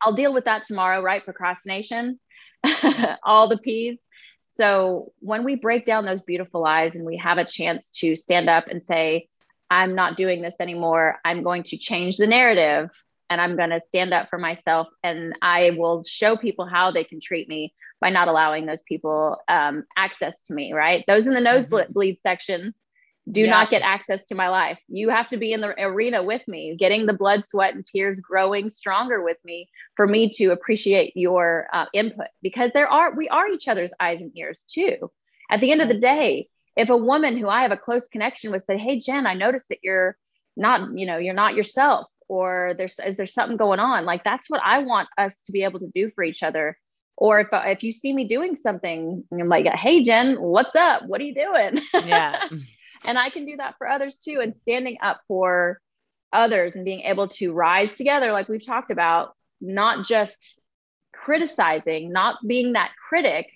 I'll 0.01 0.13
deal 0.13 0.33
with 0.33 0.45
that 0.45 0.65
tomorrow, 0.65 1.01
right? 1.01 1.23
Procrastination, 1.23 2.19
all 3.23 3.49
the 3.49 3.57
P's. 3.57 3.99
So 4.59 5.13
when 5.19 5.45
we 5.45 5.55
break 5.55 5.85
down 5.85 6.03
those 6.03 6.21
beautiful 6.21 6.59
lies 6.59 6.93
and 6.93 7.05
we 7.05 7.15
have 7.15 7.37
a 7.37 7.45
chance 7.45 7.89
to 8.01 8.17
stand 8.17 8.49
up 8.49 8.67
and 8.67 8.83
say, 8.83 9.29
I'm 9.71 9.95
not 9.95 10.17
doing 10.17 10.41
this 10.41 10.55
anymore, 10.59 11.17
I'm 11.23 11.43
going 11.43 11.63
to 11.63 11.77
change 11.77 12.17
the 12.17 12.27
narrative 12.27 12.89
and 13.29 13.39
I'm 13.39 13.55
going 13.55 13.69
to 13.69 13.79
stand 13.79 14.13
up 14.13 14.29
for 14.29 14.37
myself 14.37 14.89
and 15.01 15.33
I 15.41 15.71
will 15.77 16.03
show 16.03 16.35
people 16.35 16.65
how 16.65 16.91
they 16.91 17.05
can 17.05 17.21
treat 17.21 17.47
me 17.47 17.73
by 18.01 18.09
not 18.09 18.27
allowing 18.27 18.65
those 18.65 18.81
people 18.81 19.37
um, 19.47 19.85
access 19.95 20.41
to 20.47 20.53
me, 20.53 20.73
right? 20.73 21.05
Those 21.07 21.25
in 21.25 21.33
the 21.33 21.39
nosebleed 21.39 21.87
mm-hmm. 21.95 22.27
section 22.27 22.73
do 23.31 23.41
yeah. 23.41 23.49
not 23.49 23.69
get 23.69 23.81
access 23.81 24.25
to 24.25 24.35
my 24.35 24.49
life. 24.49 24.79
You 24.87 25.09
have 25.09 25.29
to 25.29 25.37
be 25.37 25.53
in 25.53 25.61
the 25.61 25.73
arena 25.83 26.23
with 26.23 26.41
me, 26.47 26.75
getting 26.77 27.05
the 27.05 27.13
blood, 27.13 27.45
sweat, 27.45 27.75
and 27.75 27.85
tears 27.85 28.19
growing 28.19 28.69
stronger 28.69 29.23
with 29.23 29.37
me 29.43 29.69
for 29.95 30.07
me 30.07 30.29
to 30.35 30.51
appreciate 30.51 31.15
your 31.15 31.67
uh, 31.73 31.85
input. 31.93 32.27
Because 32.41 32.71
there 32.73 32.87
are, 32.87 33.13
we 33.13 33.29
are 33.29 33.47
each 33.47 33.67
other's 33.67 33.93
eyes 33.99 34.21
and 34.21 34.35
ears 34.35 34.65
too. 34.69 35.11
At 35.51 35.61
the 35.61 35.71
end 35.71 35.81
of 35.81 35.87
the 35.87 35.99
day, 35.99 36.49
if 36.75 36.89
a 36.89 36.97
woman 36.97 37.37
who 37.37 37.47
I 37.47 37.63
have 37.63 37.71
a 37.71 37.77
close 37.77 38.07
connection 38.07 38.51
with 38.51 38.63
said, 38.63 38.79
Hey, 38.79 38.99
Jen, 38.99 39.27
I 39.27 39.33
noticed 39.33 39.69
that 39.69 39.79
you're 39.83 40.17
not, 40.55 40.97
you 40.97 41.05
know, 41.05 41.17
you're 41.17 41.33
not 41.33 41.55
yourself 41.55 42.07
or 42.29 42.75
there's 42.77 42.99
is 42.99 43.17
there 43.17 43.25
something 43.25 43.57
going 43.57 43.79
on? 43.79 44.05
Like 44.05 44.23
that's 44.23 44.49
what 44.49 44.61
i 44.63 44.79
want 44.79 45.09
us 45.17 45.41
to 45.41 45.51
be 45.51 45.63
able 45.63 45.79
to 45.79 45.91
do 45.93 46.11
for 46.15 46.23
each 46.23 46.43
other. 46.43 46.77
Or 47.17 47.41
if 47.41 47.47
if 47.51 47.83
you 47.83 47.91
see 47.91 48.13
me 48.13 48.27
doing 48.27 48.55
something 48.55 49.25
i'm 49.33 49.49
like 49.49 49.65
hey 49.65 50.01
jen 50.03 50.39
what's 50.39 50.75
up? 50.75 51.05
What 51.05 51.19
are 51.19 51.25
you 51.25 51.35
doing? 51.35 51.83
Yeah 52.05 52.47
and 53.05 53.17
i 53.17 53.29
can 53.29 53.45
do 53.45 53.57
that 53.57 53.75
for 53.77 53.87
others 53.87 54.17
too 54.17 54.39
and 54.41 54.55
standing 54.55 54.97
up 55.01 55.21
for 55.27 55.79
others 56.31 56.75
and 56.75 56.85
being 56.85 57.01
able 57.01 57.27
to 57.27 57.51
rise 57.51 57.93
together 57.93 58.31
like 58.31 58.49
we've 58.49 58.65
talked 58.65 58.91
about 58.91 59.35
not 59.61 60.05
just 60.05 60.59
criticizing 61.13 62.11
not 62.11 62.37
being 62.45 62.73
that 62.73 62.91
critic 63.09 63.47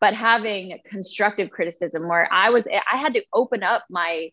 but 0.00 0.14
having 0.14 0.78
constructive 0.86 1.50
criticism 1.50 2.08
where 2.08 2.28
i 2.32 2.50
was 2.50 2.66
i 2.66 2.96
had 2.96 3.14
to 3.14 3.22
open 3.32 3.62
up 3.62 3.84
my 3.90 4.30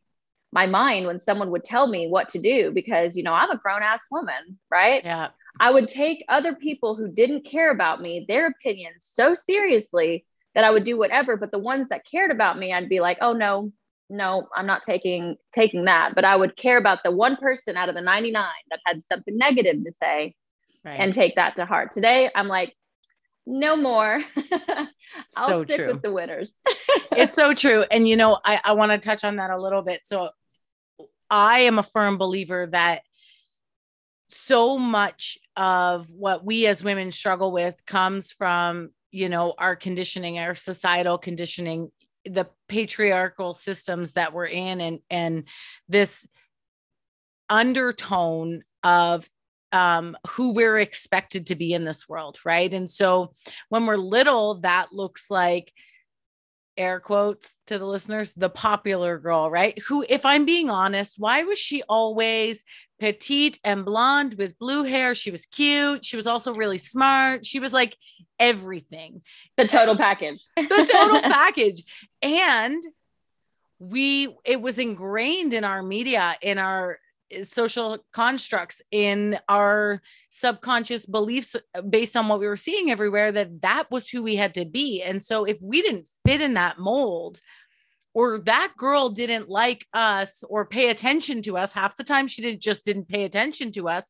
my 0.53 0.67
mind 0.67 1.07
when 1.07 1.19
someone 1.19 1.50
would 1.50 1.63
tell 1.63 1.88
me 1.88 2.07
what 2.07 2.29
to 2.29 2.39
do 2.39 2.72
because 2.72 3.17
you 3.17 3.24
know 3.24 3.33
I'm 3.33 3.50
a 3.50 3.57
grown 3.57 3.81
ass 3.81 4.07
woman, 4.12 4.60
right? 4.69 5.03
Yeah. 5.03 5.29
I 5.60 5.72
would 5.72 5.89
take 5.89 6.24
other 6.29 6.55
people 6.55 6.95
who 6.95 7.07
didn't 7.07 7.45
care 7.45 7.72
about 7.72 8.01
me, 8.01 8.25
their 8.27 8.48
opinions 8.48 9.05
so 9.12 9.36
seriously 9.36 10.25
that 10.55 10.63
I 10.63 10.72
would 10.72 10.83
do 10.83 10.98
whatever. 10.98 11.38
But 11.38 11.51
the 11.51 11.60
ones 11.60 11.89
that 11.89 12.05
cared 12.10 12.31
about 12.31 12.57
me, 12.57 12.74
I'd 12.74 12.89
be 12.89 13.00
like, 13.00 13.17
oh 13.22 13.33
no, 13.33 13.72
no, 14.10 14.48
I'm 14.55 14.65
not 14.65 14.83
taking 14.83 15.36
taking 15.53 15.86
that. 15.86 16.13
But 16.15 16.25
I 16.25 16.36
would 16.36 16.55
care 16.55 16.77
about 16.77 17.00
the 17.03 17.12
one 17.12 17.38
person 17.38 17.77
out 17.77 17.89
of 17.89 17.95
the 17.95 18.01
99 18.01 18.45
that 18.69 18.79
had 18.86 19.01
something 19.01 19.38
negative 19.38 19.83
to 19.83 19.91
say 19.91 20.36
right. 20.83 21.00
and 21.00 21.13
take 21.13 21.36
that 21.36 21.55
to 21.55 21.65
heart. 21.65 21.91
Today, 21.91 22.29
I'm 22.33 22.48
like, 22.48 22.75
no 23.45 23.75
more. 23.75 24.22
I'll 25.36 25.48
so 25.48 25.63
stick 25.63 25.79
true. 25.79 25.93
with 25.93 26.01
the 26.01 26.12
winners. 26.12 26.51
it's 27.12 27.33
so 27.33 27.53
true. 27.53 27.83
And 27.91 28.07
you 28.07 28.17
know, 28.17 28.39
I, 28.43 28.62
I 28.63 28.74
want 28.74 28.91
to 28.91 28.98
touch 28.98 29.24
on 29.24 29.38
that 29.38 29.50
a 29.50 29.62
little 29.62 29.81
bit. 29.81 30.01
So 30.05 30.29
I 31.29 31.62
am 31.62 31.79
a 31.79 31.83
firm 31.83 32.17
believer 32.17 32.67
that 32.67 33.01
so 34.29 34.77
much 34.77 35.38
of 35.55 36.12
what 36.12 36.45
we 36.45 36.65
as 36.65 36.83
women 36.83 37.12
struggle 37.12 37.51
with 37.51 37.86
comes 37.86 38.31
from 38.31 38.89
you 39.12 39.29
know 39.29 39.53
our 39.60 39.75
conditioning 39.75 40.39
our 40.39 40.55
societal 40.55 41.19
conditioning 41.19 41.91
the 42.25 42.48
patriarchal 42.68 43.53
systems 43.53 44.13
that 44.13 44.34
we're 44.34 44.46
in 44.46 44.82
and 44.82 45.00
and 45.10 45.44
this 45.89 46.27
undertone 47.50 48.63
of 48.84 49.30
um, 49.72 50.15
who 50.27 50.53
we're 50.53 50.77
expected 50.77 51.48
to 51.48 51.56
be 51.56 51.74
in 51.74 51.84
this 51.84 52.08
world 52.08 52.38
right 52.46 52.74
and 52.74 52.89
so 52.89 53.34
when 53.70 53.86
we're 53.86 53.98
little 53.98 54.56
that 54.62 54.94
looks 54.94 55.30
like 55.30 55.72
air 56.77 57.00
quotes 57.00 57.58
to 57.68 57.77
the 57.77 57.86
listeners, 57.86 58.34
the 58.34 58.50
popular 58.50 59.18
girl, 59.20 59.50
right? 59.50 59.77
Who, 59.88 60.06
if 60.08 60.25
I'm 60.25 60.46
being 60.46 60.70
honest, 60.70 61.15
why 61.18 61.44
was 61.44 61.60
she 61.60 61.84
always 61.84 62.63
petite 63.00 63.60
and 63.63 63.86
blonde 63.86 64.36
with 64.36 64.58
blue 64.58 64.84
hair? 64.84 65.13
She 65.15 65.32
was 65.32 65.46
cute. 65.46 66.03
She 66.03 66.15
was 66.15 66.27
also 66.27 66.53
really 66.53 66.77
smart. 66.77 67.46
She 67.46 67.60
was 67.60 67.74
like 67.74 67.96
everything. 68.43 69.21
The 69.57 69.67
total 69.67 69.97
package. 69.97 70.45
the 70.55 70.89
total 70.91 71.21
package. 71.21 71.83
And 72.21 72.83
we, 73.79 74.35
it 74.45 74.62
was 74.62 74.79
ingrained 74.79 75.53
in 75.53 75.63
our 75.63 75.81
media, 75.81 76.35
in 76.41 76.57
our 76.57 77.00
social 77.41 77.97
constructs 78.12 78.81
in 78.91 79.39
our 79.50 80.01
subconscious 80.29 81.05
beliefs 81.05 81.55
uh, 81.55 81.81
based 81.81 82.15
on 82.15 82.27
what 82.27 82.39
we 82.39 82.47
were 82.47 82.55
seeing 82.55 82.91
everywhere 82.91 83.31
that 83.31 83.62
that 83.62 83.89
was 83.89 84.07
who 84.07 84.21
we 84.21 84.35
had 84.35 84.53
to 84.53 84.65
be 84.65 85.01
and 85.01 85.23
so 85.23 85.43
if 85.43 85.59
we 85.62 85.81
didn't 85.81 86.07
fit 86.25 86.41
in 86.41 86.53
that 86.53 86.77
mold 86.77 87.39
or 88.13 88.39
that 88.39 88.73
girl 88.77 89.09
didn't 89.09 89.50
like 89.50 89.88
us 89.93 90.43
or 90.47 90.65
pay 90.65 90.89
attention 90.89 91.41
to 91.41 91.57
us 91.57 91.73
half 91.73 91.97
the 91.97 92.03
time 92.03 92.27
she 92.27 92.41
did 92.41 92.62
just 92.62 92.85
didn't 92.85 93.07
pay 93.07 93.23
attention 93.23 93.71
to 93.71 93.89
us 93.89 94.09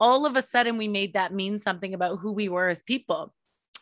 all 0.00 0.26
of 0.26 0.34
a 0.34 0.42
sudden 0.42 0.76
we 0.76 0.88
made 0.88 1.14
that 1.14 1.32
mean 1.32 1.58
something 1.58 1.94
about 1.94 2.18
who 2.18 2.32
we 2.32 2.48
were 2.48 2.68
as 2.68 2.82
people 2.82 3.32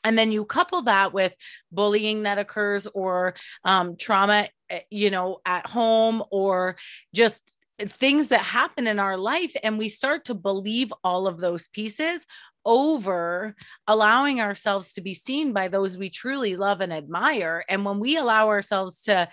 and 0.04 0.18
then 0.18 0.32
you 0.32 0.44
couple 0.44 0.82
that 0.82 1.12
with 1.12 1.35
bullying 1.71 2.25
that 2.25 2.38
occurs 2.38 2.87
or 2.94 3.35
um, 3.64 3.97
trauma 3.97 4.49
eh, 4.71 4.80
you 4.90 5.11
know 5.11 5.40
at 5.44 5.66
home 5.66 6.23
or 6.30 6.76
just 7.14 7.59
things 7.78 8.28
that 8.28 8.40
happen 8.40 8.87
in 8.87 8.99
our 8.99 9.16
life 9.16 9.54
and 9.62 9.78
we 9.78 9.88
start 9.88 10.25
to 10.26 10.35
believe 10.35 10.92
all 11.02 11.26
of 11.26 11.40
those 11.40 11.68
pieces 11.68 12.26
over 12.64 13.56
allowing 13.88 14.40
ourselves 14.40 14.92
to 14.92 15.00
be 15.00 15.14
seen 15.14 15.52
by 15.52 15.66
those 15.66 15.99
we 15.99 16.09
truly 16.09 16.54
love 16.54 16.80
and 16.80 16.92
admire. 16.92 17.64
And 17.68 17.85
when 17.85 17.99
we 17.99 18.16
allow 18.16 18.49
ourselves 18.49 19.02
to 19.02 19.28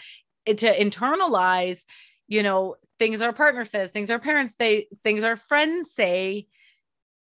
to 0.46 0.76
internalize 0.76 1.84
you 2.28 2.42
know 2.42 2.76
things 2.98 3.22
our 3.22 3.34
partner 3.34 3.64
says 3.64 3.92
things 3.92 4.10
our 4.10 4.18
parents 4.18 4.56
say 4.60 4.88
things 5.04 5.24
our 5.24 5.36
friends 5.36 5.94
say 5.94 6.48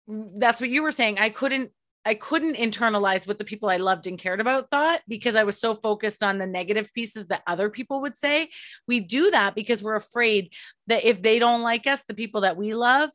that's 0.08 0.60
what 0.60 0.70
you 0.70 0.82
were 0.82 0.92
saying. 0.92 1.18
I 1.18 1.30
couldn't 1.30 1.72
I 2.06 2.14
couldn't 2.14 2.56
internalize 2.56 3.26
what 3.26 3.38
the 3.38 3.44
people 3.44 3.68
I 3.68 3.78
loved 3.78 4.06
and 4.06 4.16
cared 4.16 4.40
about 4.40 4.70
thought 4.70 5.02
because 5.08 5.34
I 5.34 5.42
was 5.42 5.58
so 5.58 5.74
focused 5.74 6.22
on 6.22 6.38
the 6.38 6.46
negative 6.46 6.94
pieces 6.94 7.26
that 7.26 7.42
other 7.48 7.68
people 7.68 8.00
would 8.02 8.16
say. 8.16 8.50
We 8.86 9.00
do 9.00 9.32
that 9.32 9.56
because 9.56 9.82
we're 9.82 9.96
afraid 9.96 10.52
that 10.86 11.04
if 11.04 11.20
they 11.20 11.40
don't 11.40 11.62
like 11.62 11.88
us, 11.88 12.04
the 12.06 12.14
people 12.14 12.42
that 12.42 12.56
we 12.56 12.74
love, 12.74 13.10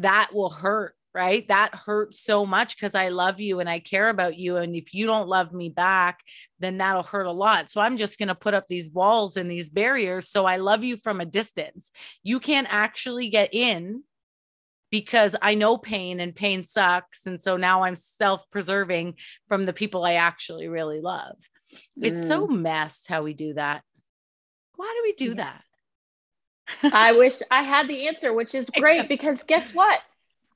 that 0.00 0.34
will 0.34 0.50
hurt, 0.50 0.94
right? 1.14 1.48
That 1.48 1.74
hurts 1.74 2.20
so 2.22 2.44
much 2.44 2.76
because 2.76 2.94
I 2.94 3.08
love 3.08 3.40
you 3.40 3.58
and 3.58 3.70
I 3.70 3.78
care 3.78 4.10
about 4.10 4.36
you. 4.36 4.58
And 4.58 4.76
if 4.76 4.92
you 4.92 5.06
don't 5.06 5.26
love 5.26 5.54
me 5.54 5.70
back, 5.70 6.20
then 6.60 6.76
that'll 6.76 7.02
hurt 7.02 7.26
a 7.26 7.32
lot. 7.32 7.70
So 7.70 7.80
I'm 7.80 7.96
just 7.96 8.18
going 8.18 8.28
to 8.28 8.34
put 8.34 8.52
up 8.52 8.68
these 8.68 8.90
walls 8.90 9.38
and 9.38 9.50
these 9.50 9.70
barriers. 9.70 10.28
So 10.28 10.44
I 10.44 10.58
love 10.58 10.84
you 10.84 10.98
from 10.98 11.22
a 11.22 11.26
distance. 11.26 11.90
You 12.22 12.38
can't 12.38 12.68
actually 12.68 13.30
get 13.30 13.54
in 13.54 14.02
because 14.90 15.36
I 15.40 15.54
know 15.54 15.76
pain 15.76 16.20
and 16.20 16.34
pain 16.34 16.64
sucks. 16.64 17.26
And 17.26 17.40
so 17.40 17.56
now 17.56 17.82
I'm 17.82 17.96
self 17.96 18.48
preserving 18.50 19.14
from 19.48 19.64
the 19.64 19.72
people 19.72 20.04
I 20.04 20.14
actually 20.14 20.68
really 20.68 21.00
love. 21.00 21.36
Mm. 21.98 22.06
It's 22.06 22.26
so 22.26 22.46
mm. 22.46 22.60
messed 22.60 23.08
how 23.08 23.22
we 23.22 23.34
do 23.34 23.54
that. 23.54 23.82
Why 24.76 24.92
do 24.96 25.02
we 25.02 25.12
do 25.12 25.34
that? 25.34 25.62
I 26.82 27.12
wish 27.16 27.40
I 27.50 27.62
had 27.62 27.88
the 27.88 28.08
answer, 28.08 28.32
which 28.32 28.54
is 28.54 28.70
great 28.70 29.08
because 29.08 29.42
guess 29.46 29.74
what? 29.74 30.00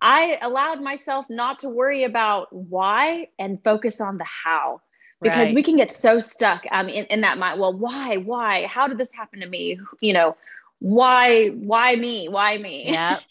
I 0.01 0.39
allowed 0.43 0.81
myself 0.81 1.27
not 1.29 1.61
to 1.61 1.69
worry 1.69 2.05
about 2.05 2.53
why 2.53 3.29
and 3.39 3.63
focus 3.63 4.01
on 4.01 4.19
the 4.19 4.25
how 4.25 4.81
because 5.23 5.51
right. 5.51 5.55
we 5.55 5.63
can 5.63 5.77
get 5.77 5.93
so 5.93 6.19
stuck 6.19 6.65
um, 6.73 6.89
in, 6.89 7.05
in 7.07 7.21
that 7.21 7.39
mind. 7.39 7.61
Well, 7.61 7.73
why, 7.73 8.17
why, 8.17 8.67
how 8.67 8.89
did 8.89 8.99
this 8.99 9.13
happen 9.13 9.41
to 9.41 9.47
me? 9.47 9.79
You 10.01 10.13
know, 10.13 10.37
why, 10.81 11.51
why 11.51 11.95
me, 11.95 12.29
why 12.29 12.59
me? 12.59 12.91
Yeah. 12.91 13.21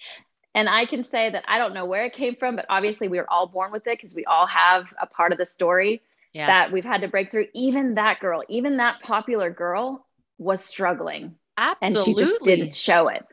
And 0.54 0.68
I 0.68 0.86
can 0.86 1.04
say 1.04 1.30
that 1.30 1.46
I 1.48 1.58
don't 1.58 1.74
know 1.74 1.86
where 1.86 2.04
it 2.04 2.14
came 2.14 2.36
from, 2.36 2.56
but 2.56 2.66
obviously 2.70 3.08
we 3.08 3.18
were 3.18 3.32
all 3.32 3.48
born 3.48 3.72
with 3.72 3.88
it 3.88 3.98
because 3.98 4.14
we 4.14 4.26
all 4.26 4.48
have 4.48 4.94
a 5.02 5.08
part 5.08 5.32
of 5.32 5.38
the 5.38 5.46
story 5.46 6.02
yeah. 6.34 6.48
that 6.48 6.72
we've 6.72 6.86
had 6.86 7.02
to 7.02 7.08
break 7.08 7.32
through. 7.32 7.48
Even 7.54 7.96
that 7.96 8.20
girl, 8.20 8.44
even 8.50 8.78
that 8.78 9.02
popular 9.02 9.50
girl 9.50 10.06
was 10.38 10.64
struggling. 10.64 11.36
Absolutely. 11.58 12.00
And 12.00 12.06
she 12.06 12.24
just 12.26 12.42
didn't 12.44 12.76
show 12.76 13.08
it. 13.08 13.26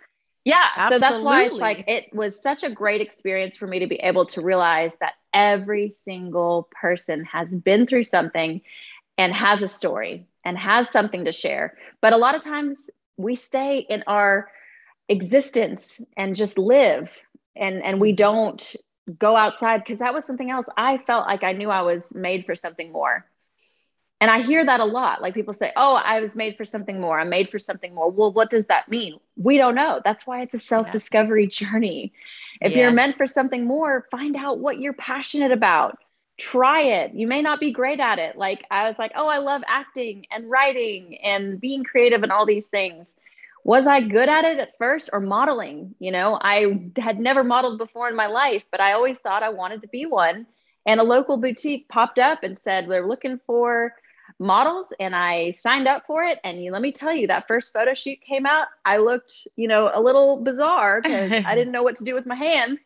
Yeah. 0.44 0.64
Absolutely. 0.76 0.94
So 0.94 1.10
that's 1.10 1.22
why 1.22 1.44
it's 1.44 1.54
like 1.56 1.84
it 1.88 2.14
was 2.14 2.40
such 2.40 2.62
a 2.62 2.70
great 2.70 3.00
experience 3.00 3.56
for 3.56 3.66
me 3.66 3.80
to 3.80 3.87
be 3.87 3.96
able 3.96 4.26
to 4.26 4.40
realize 4.40 4.92
that 5.00 5.14
every 5.34 5.94
single 6.04 6.68
person 6.80 7.25
has 7.25 7.54
been 7.54 7.87
through 7.87 8.04
something 8.04 8.60
and 9.16 9.32
has 9.34 9.60
a 9.62 9.68
story 9.68 10.26
and 10.44 10.56
has 10.56 10.88
something 10.88 11.25
to 11.25 11.32
share. 11.32 11.76
But 12.00 12.12
a 12.12 12.16
lot 12.16 12.34
of 12.34 12.42
times 12.42 12.88
we 13.16 13.34
stay 13.34 13.78
in 13.78 14.04
our 14.06 14.50
existence 15.08 16.00
and 16.16 16.36
just 16.36 16.58
live. 16.58 17.18
And 17.56 17.82
and 17.82 18.00
we 18.00 18.10
mm-hmm. 18.10 18.16
don't 18.16 18.76
go 19.16 19.36
outside 19.36 19.78
because 19.78 20.00
that 20.00 20.12
was 20.12 20.24
something 20.24 20.50
else 20.50 20.66
i 20.76 20.98
felt 20.98 21.26
like 21.26 21.42
i 21.42 21.52
knew 21.52 21.70
i 21.70 21.80
was 21.82 22.14
made 22.14 22.44
for 22.44 22.54
something 22.54 22.92
more. 22.92 23.24
And 24.20 24.30
i 24.30 24.40
hear 24.40 24.64
that 24.64 24.80
a 24.80 24.84
lot. 24.84 25.22
Like 25.22 25.34
people 25.34 25.54
say 25.54 25.72
oh 25.76 25.94
i 25.94 26.20
was 26.20 26.36
made 26.36 26.56
for 26.56 26.64
something 26.64 27.00
more. 27.00 27.18
I'm 27.18 27.28
made 27.28 27.50
for 27.50 27.58
something 27.58 27.94
more. 27.94 28.10
Well 28.10 28.32
what 28.32 28.50
does 28.50 28.66
that 28.66 28.88
mean? 28.88 29.18
We 29.36 29.56
don't 29.56 29.74
know. 29.74 30.00
That's 30.04 30.26
why 30.26 30.42
it's 30.42 30.54
a 30.54 30.58
self-discovery 30.58 31.46
journey. 31.46 32.12
If 32.60 32.72
yeah. 32.72 32.78
you're 32.78 32.90
meant 32.90 33.16
for 33.16 33.26
something 33.26 33.64
more 33.64 34.06
find 34.10 34.36
out 34.36 34.58
what 34.58 34.80
you're 34.80 34.92
passionate 34.92 35.52
about. 35.52 35.98
Try 36.36 36.82
it. 36.82 37.14
You 37.14 37.26
may 37.26 37.42
not 37.42 37.58
be 37.58 37.72
great 37.72 38.00
at 38.00 38.18
it. 38.18 38.36
Like 38.36 38.66
i 38.70 38.88
was 38.88 38.98
like 38.98 39.12
oh 39.16 39.28
i 39.28 39.38
love 39.38 39.62
acting 39.66 40.26
and 40.30 40.50
writing 40.50 41.18
and 41.24 41.60
being 41.60 41.82
creative 41.82 42.22
and 42.22 42.32
all 42.32 42.44
these 42.44 42.66
things 42.66 43.14
was 43.68 43.87
I 43.87 44.00
good 44.00 44.30
at 44.30 44.46
it 44.46 44.58
at 44.58 44.78
first 44.78 45.10
or 45.12 45.20
modeling? 45.20 45.94
You 45.98 46.10
know, 46.10 46.38
I 46.40 46.90
had 46.96 47.20
never 47.20 47.44
modeled 47.44 47.76
before 47.76 48.08
in 48.08 48.16
my 48.16 48.26
life, 48.26 48.62
but 48.70 48.80
I 48.80 48.92
always 48.92 49.18
thought 49.18 49.42
I 49.42 49.50
wanted 49.50 49.82
to 49.82 49.88
be 49.88 50.06
one. 50.06 50.46
And 50.87 50.98
a 50.98 51.02
local 51.02 51.37
boutique 51.37 51.87
popped 51.87 52.18
up 52.18 52.42
and 52.42 52.58
said, 52.58 52.88
We're 52.88 53.06
looking 53.06 53.38
for 53.46 53.92
models. 54.38 54.87
And 54.98 55.14
I 55.14 55.50
signed 55.50 55.87
up 55.87 56.04
for 56.06 56.25
it. 56.25 56.38
And 56.44 56.64
you, 56.64 56.72
let 56.72 56.80
me 56.80 56.92
tell 56.92 57.12
you, 57.12 57.26
that 57.26 57.46
first 57.46 57.75
photo 57.75 57.92
shoot 57.92 58.22
came 58.22 58.46
out. 58.46 58.68
I 58.87 58.96
looked, 58.96 59.46
you 59.56 59.68
know, 59.68 59.90
a 59.92 60.00
little 60.00 60.38
bizarre 60.38 61.02
because 61.02 61.30
I 61.44 61.54
didn't 61.54 61.72
know 61.72 61.82
what 61.82 61.96
to 61.96 62.04
do 62.04 62.14
with 62.14 62.25
my 62.25 62.37
hands. 62.37 62.78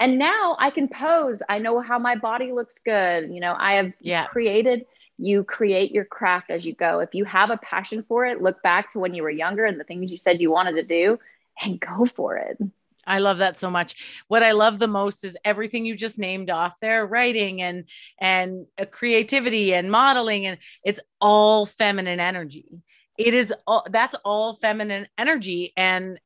And 0.00 0.18
now 0.18 0.56
I 0.58 0.70
can 0.70 0.88
pose. 0.88 1.44
I 1.48 1.60
know 1.60 1.78
how 1.78 2.00
my 2.00 2.16
body 2.16 2.50
looks 2.50 2.80
good. 2.84 3.30
You 3.30 3.38
know, 3.38 3.54
I 3.56 3.74
have 3.74 3.92
yeah. 4.00 4.26
created 4.26 4.84
you 5.18 5.44
create 5.44 5.92
your 5.92 6.04
craft 6.04 6.50
as 6.50 6.64
you 6.64 6.74
go. 6.74 7.00
If 7.00 7.14
you 7.14 7.24
have 7.24 7.50
a 7.50 7.56
passion 7.58 8.04
for 8.08 8.26
it, 8.26 8.42
look 8.42 8.62
back 8.62 8.92
to 8.92 8.98
when 8.98 9.14
you 9.14 9.22
were 9.22 9.30
younger 9.30 9.64
and 9.64 9.78
the 9.78 9.84
things 9.84 10.10
you 10.10 10.16
said 10.16 10.40
you 10.40 10.50
wanted 10.50 10.74
to 10.76 10.82
do 10.82 11.18
and 11.62 11.78
go 11.80 12.04
for 12.04 12.36
it. 12.36 12.58
I 13.06 13.18
love 13.18 13.38
that 13.38 13.56
so 13.56 13.70
much. 13.70 14.22
What 14.28 14.42
I 14.42 14.52
love 14.52 14.78
the 14.78 14.88
most 14.88 15.24
is 15.24 15.36
everything 15.44 15.84
you 15.84 15.94
just 15.94 16.18
named 16.18 16.50
off 16.50 16.80
there, 16.80 17.06
writing 17.06 17.60
and 17.60 17.84
and 18.18 18.66
uh, 18.78 18.86
creativity 18.86 19.74
and 19.74 19.90
modeling 19.90 20.46
and 20.46 20.58
it's 20.82 21.00
all 21.20 21.66
feminine 21.66 22.20
energy. 22.20 22.82
It 23.18 23.34
is 23.34 23.52
all 23.66 23.86
that's 23.90 24.14
all 24.24 24.54
feminine 24.54 25.06
energy 25.18 25.72
and 25.76 26.18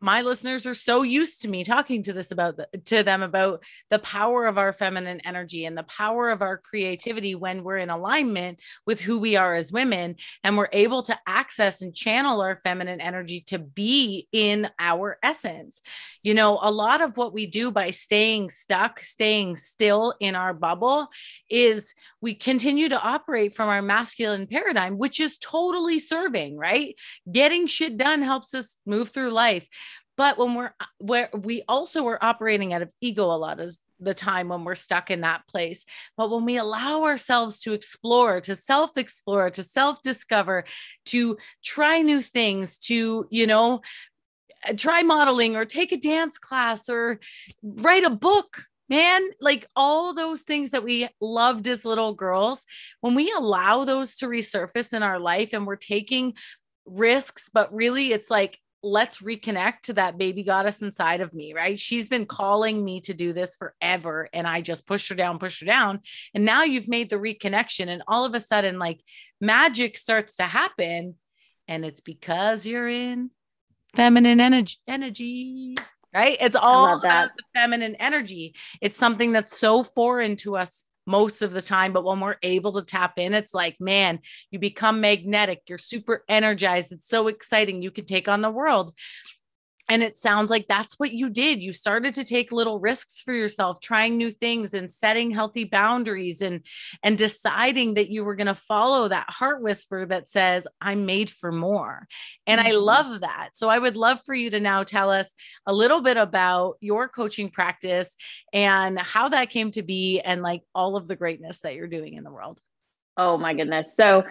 my 0.00 0.20
listeners 0.20 0.66
are 0.66 0.74
so 0.74 1.02
used 1.02 1.42
to 1.42 1.48
me 1.48 1.64
talking 1.64 2.02
to 2.02 2.12
this 2.12 2.30
about 2.30 2.56
the, 2.56 2.68
to 2.84 3.02
them 3.02 3.22
about 3.22 3.62
the 3.90 3.98
power 3.98 4.46
of 4.46 4.58
our 4.58 4.72
feminine 4.72 5.20
energy 5.24 5.64
and 5.64 5.76
the 5.76 5.82
power 5.84 6.28
of 6.30 6.42
our 6.42 6.58
creativity 6.58 7.34
when 7.34 7.64
we're 7.64 7.78
in 7.78 7.88
alignment 7.88 8.60
with 8.86 9.00
who 9.00 9.18
we 9.18 9.36
are 9.36 9.54
as 9.54 9.72
women 9.72 10.16
and 10.44 10.56
we're 10.56 10.68
able 10.72 11.02
to 11.02 11.18
access 11.26 11.80
and 11.80 11.94
channel 11.94 12.42
our 12.42 12.60
feminine 12.62 13.00
energy 13.00 13.40
to 13.40 13.58
be 13.58 14.28
in 14.32 14.68
our 14.78 15.18
essence. 15.22 15.80
You 16.22 16.34
know 16.34 16.58
a 16.60 16.70
lot 16.70 17.00
of 17.00 17.16
what 17.16 17.32
we 17.32 17.46
do 17.46 17.70
by 17.70 17.90
staying 17.90 18.50
stuck 18.50 19.00
staying 19.00 19.56
still 19.56 20.14
in 20.20 20.34
our 20.34 20.52
bubble 20.52 21.08
is 21.48 21.94
we 22.20 22.34
continue 22.34 22.88
to 22.90 23.00
operate 23.00 23.54
from 23.54 23.68
our 23.68 23.82
masculine 23.82 24.46
paradigm 24.46 24.98
which 24.98 25.20
is 25.20 25.38
totally 25.38 25.98
serving 25.98 26.56
right? 26.58 26.96
Getting 27.30 27.66
shit 27.66 27.96
done 27.96 28.22
helps 28.22 28.52
us 28.54 28.76
move 28.84 29.10
through 29.10 29.30
life 29.30 29.66
but 30.16 30.38
when 30.38 30.54
we're 30.54 30.74
uh, 30.80 30.86
where 30.98 31.30
we 31.32 31.62
also 31.68 32.06
are 32.06 32.22
operating 32.22 32.72
out 32.72 32.82
of 32.82 32.90
ego 33.00 33.24
a 33.24 33.36
lot 33.36 33.60
of 33.60 33.76
the 34.00 34.14
time 34.14 34.48
when 34.48 34.64
we're 34.64 34.74
stuck 34.74 35.10
in 35.10 35.22
that 35.22 35.46
place. 35.48 35.84
But 36.16 36.30
when 36.30 36.44
we 36.44 36.56
allow 36.56 37.04
ourselves 37.04 37.60
to 37.60 37.72
explore, 37.72 38.40
to 38.42 38.54
self 38.54 38.96
explore, 38.96 39.50
to 39.50 39.62
self 39.62 40.02
discover, 40.02 40.64
to 41.06 41.36
try 41.64 42.02
new 42.02 42.22
things, 42.22 42.78
to, 42.80 43.26
you 43.30 43.46
know, 43.46 43.80
uh, 44.68 44.74
try 44.76 45.02
modeling 45.02 45.56
or 45.56 45.64
take 45.64 45.92
a 45.92 45.96
dance 45.96 46.38
class 46.38 46.88
or 46.88 47.20
write 47.62 48.04
a 48.04 48.10
book, 48.10 48.64
man, 48.88 49.22
like 49.40 49.66
all 49.74 50.14
those 50.14 50.42
things 50.42 50.70
that 50.70 50.84
we 50.84 51.08
loved 51.20 51.66
as 51.66 51.84
little 51.84 52.14
girls, 52.14 52.66
when 53.00 53.14
we 53.14 53.32
allow 53.32 53.84
those 53.84 54.16
to 54.16 54.26
resurface 54.26 54.92
in 54.92 55.02
our 55.02 55.18
life 55.18 55.52
and 55.52 55.66
we're 55.66 55.76
taking 55.76 56.34
risks, 56.84 57.50
but 57.52 57.74
really 57.74 58.12
it's 58.12 58.30
like 58.30 58.60
let's 58.86 59.22
reconnect 59.22 59.82
to 59.84 59.94
that 59.94 60.18
baby 60.18 60.42
goddess 60.42 60.82
inside 60.82 61.20
of 61.20 61.34
me, 61.34 61.54
right? 61.54 61.78
She's 61.78 62.08
been 62.08 62.26
calling 62.26 62.84
me 62.84 63.00
to 63.02 63.14
do 63.14 63.32
this 63.32 63.56
forever. 63.56 64.28
And 64.32 64.46
I 64.46 64.60
just 64.60 64.86
pushed 64.86 65.08
her 65.08 65.14
down, 65.14 65.38
pushed 65.38 65.60
her 65.60 65.66
down. 65.66 66.00
And 66.34 66.44
now 66.44 66.64
you've 66.64 66.88
made 66.88 67.10
the 67.10 67.16
reconnection. 67.16 67.88
And 67.88 68.02
all 68.06 68.24
of 68.24 68.34
a 68.34 68.40
sudden, 68.40 68.78
like 68.78 69.00
magic 69.40 69.98
starts 69.98 70.36
to 70.36 70.44
happen. 70.44 71.16
And 71.68 71.84
it's 71.84 72.00
because 72.00 72.64
you're 72.64 72.88
in 72.88 73.30
feminine 73.94 74.40
energy, 74.40 74.76
energy 74.86 75.76
right? 76.14 76.38
It's 76.40 76.56
all 76.56 76.98
about 76.98 77.30
the 77.36 77.42
feminine 77.54 77.94
energy. 77.96 78.54
It's 78.80 78.96
something 78.96 79.32
that's 79.32 79.58
so 79.58 79.82
foreign 79.82 80.36
to 80.36 80.56
us 80.56 80.84
most 81.06 81.42
of 81.42 81.52
the 81.52 81.62
time. 81.62 81.92
But 81.92 82.04
when 82.04 82.20
we're 82.20 82.36
able 82.42 82.72
to 82.74 82.82
tap 82.82 83.18
in, 83.18 83.34
it's 83.34 83.54
like, 83.54 83.76
man, 83.80 84.20
you 84.50 84.58
become 84.58 85.00
magnetic. 85.00 85.62
You're 85.68 85.78
super 85.78 86.24
energized. 86.28 86.92
It's 86.92 87.08
so 87.08 87.28
exciting. 87.28 87.82
You 87.82 87.90
can 87.90 88.04
take 88.04 88.28
on 88.28 88.42
the 88.42 88.50
world. 88.50 88.92
And 89.88 90.02
it 90.02 90.18
sounds 90.18 90.50
like 90.50 90.66
that's 90.68 90.98
what 90.98 91.12
you 91.12 91.30
did. 91.30 91.62
You 91.62 91.72
started 91.72 92.14
to 92.14 92.24
take 92.24 92.52
little 92.52 92.80
risks 92.80 93.22
for 93.22 93.32
yourself, 93.32 93.80
trying 93.80 94.16
new 94.16 94.30
things 94.30 94.74
and 94.74 94.92
setting 94.92 95.30
healthy 95.30 95.64
boundaries 95.64 96.42
and 96.42 96.62
and 97.02 97.16
deciding 97.16 97.94
that 97.94 98.10
you 98.10 98.24
were 98.24 98.34
going 98.34 98.46
to 98.46 98.54
follow 98.54 99.08
that 99.08 99.30
heart 99.30 99.62
whisper 99.62 100.04
that 100.06 100.28
says, 100.28 100.66
I'm 100.80 101.06
made 101.06 101.30
for 101.30 101.52
more. 101.52 102.06
And 102.46 102.60
mm-hmm. 102.60 102.68
I 102.68 102.72
love 102.72 103.20
that. 103.20 103.50
So 103.54 103.68
I 103.68 103.78
would 103.78 103.96
love 103.96 104.20
for 104.24 104.34
you 104.34 104.50
to 104.50 104.60
now 104.60 104.82
tell 104.82 105.10
us 105.10 105.34
a 105.66 105.72
little 105.72 106.00
bit 106.00 106.16
about 106.16 106.76
your 106.80 107.08
coaching 107.08 107.50
practice 107.50 108.16
and 108.52 108.98
how 108.98 109.28
that 109.28 109.50
came 109.50 109.70
to 109.72 109.82
be 109.82 110.20
and 110.20 110.42
like 110.42 110.62
all 110.74 110.96
of 110.96 111.06
the 111.06 111.16
greatness 111.16 111.60
that 111.60 111.74
you're 111.74 111.86
doing 111.86 112.14
in 112.14 112.24
the 112.24 112.32
world. 112.32 112.60
Oh 113.16 113.38
my 113.38 113.54
goodness. 113.54 113.92
So 113.96 114.24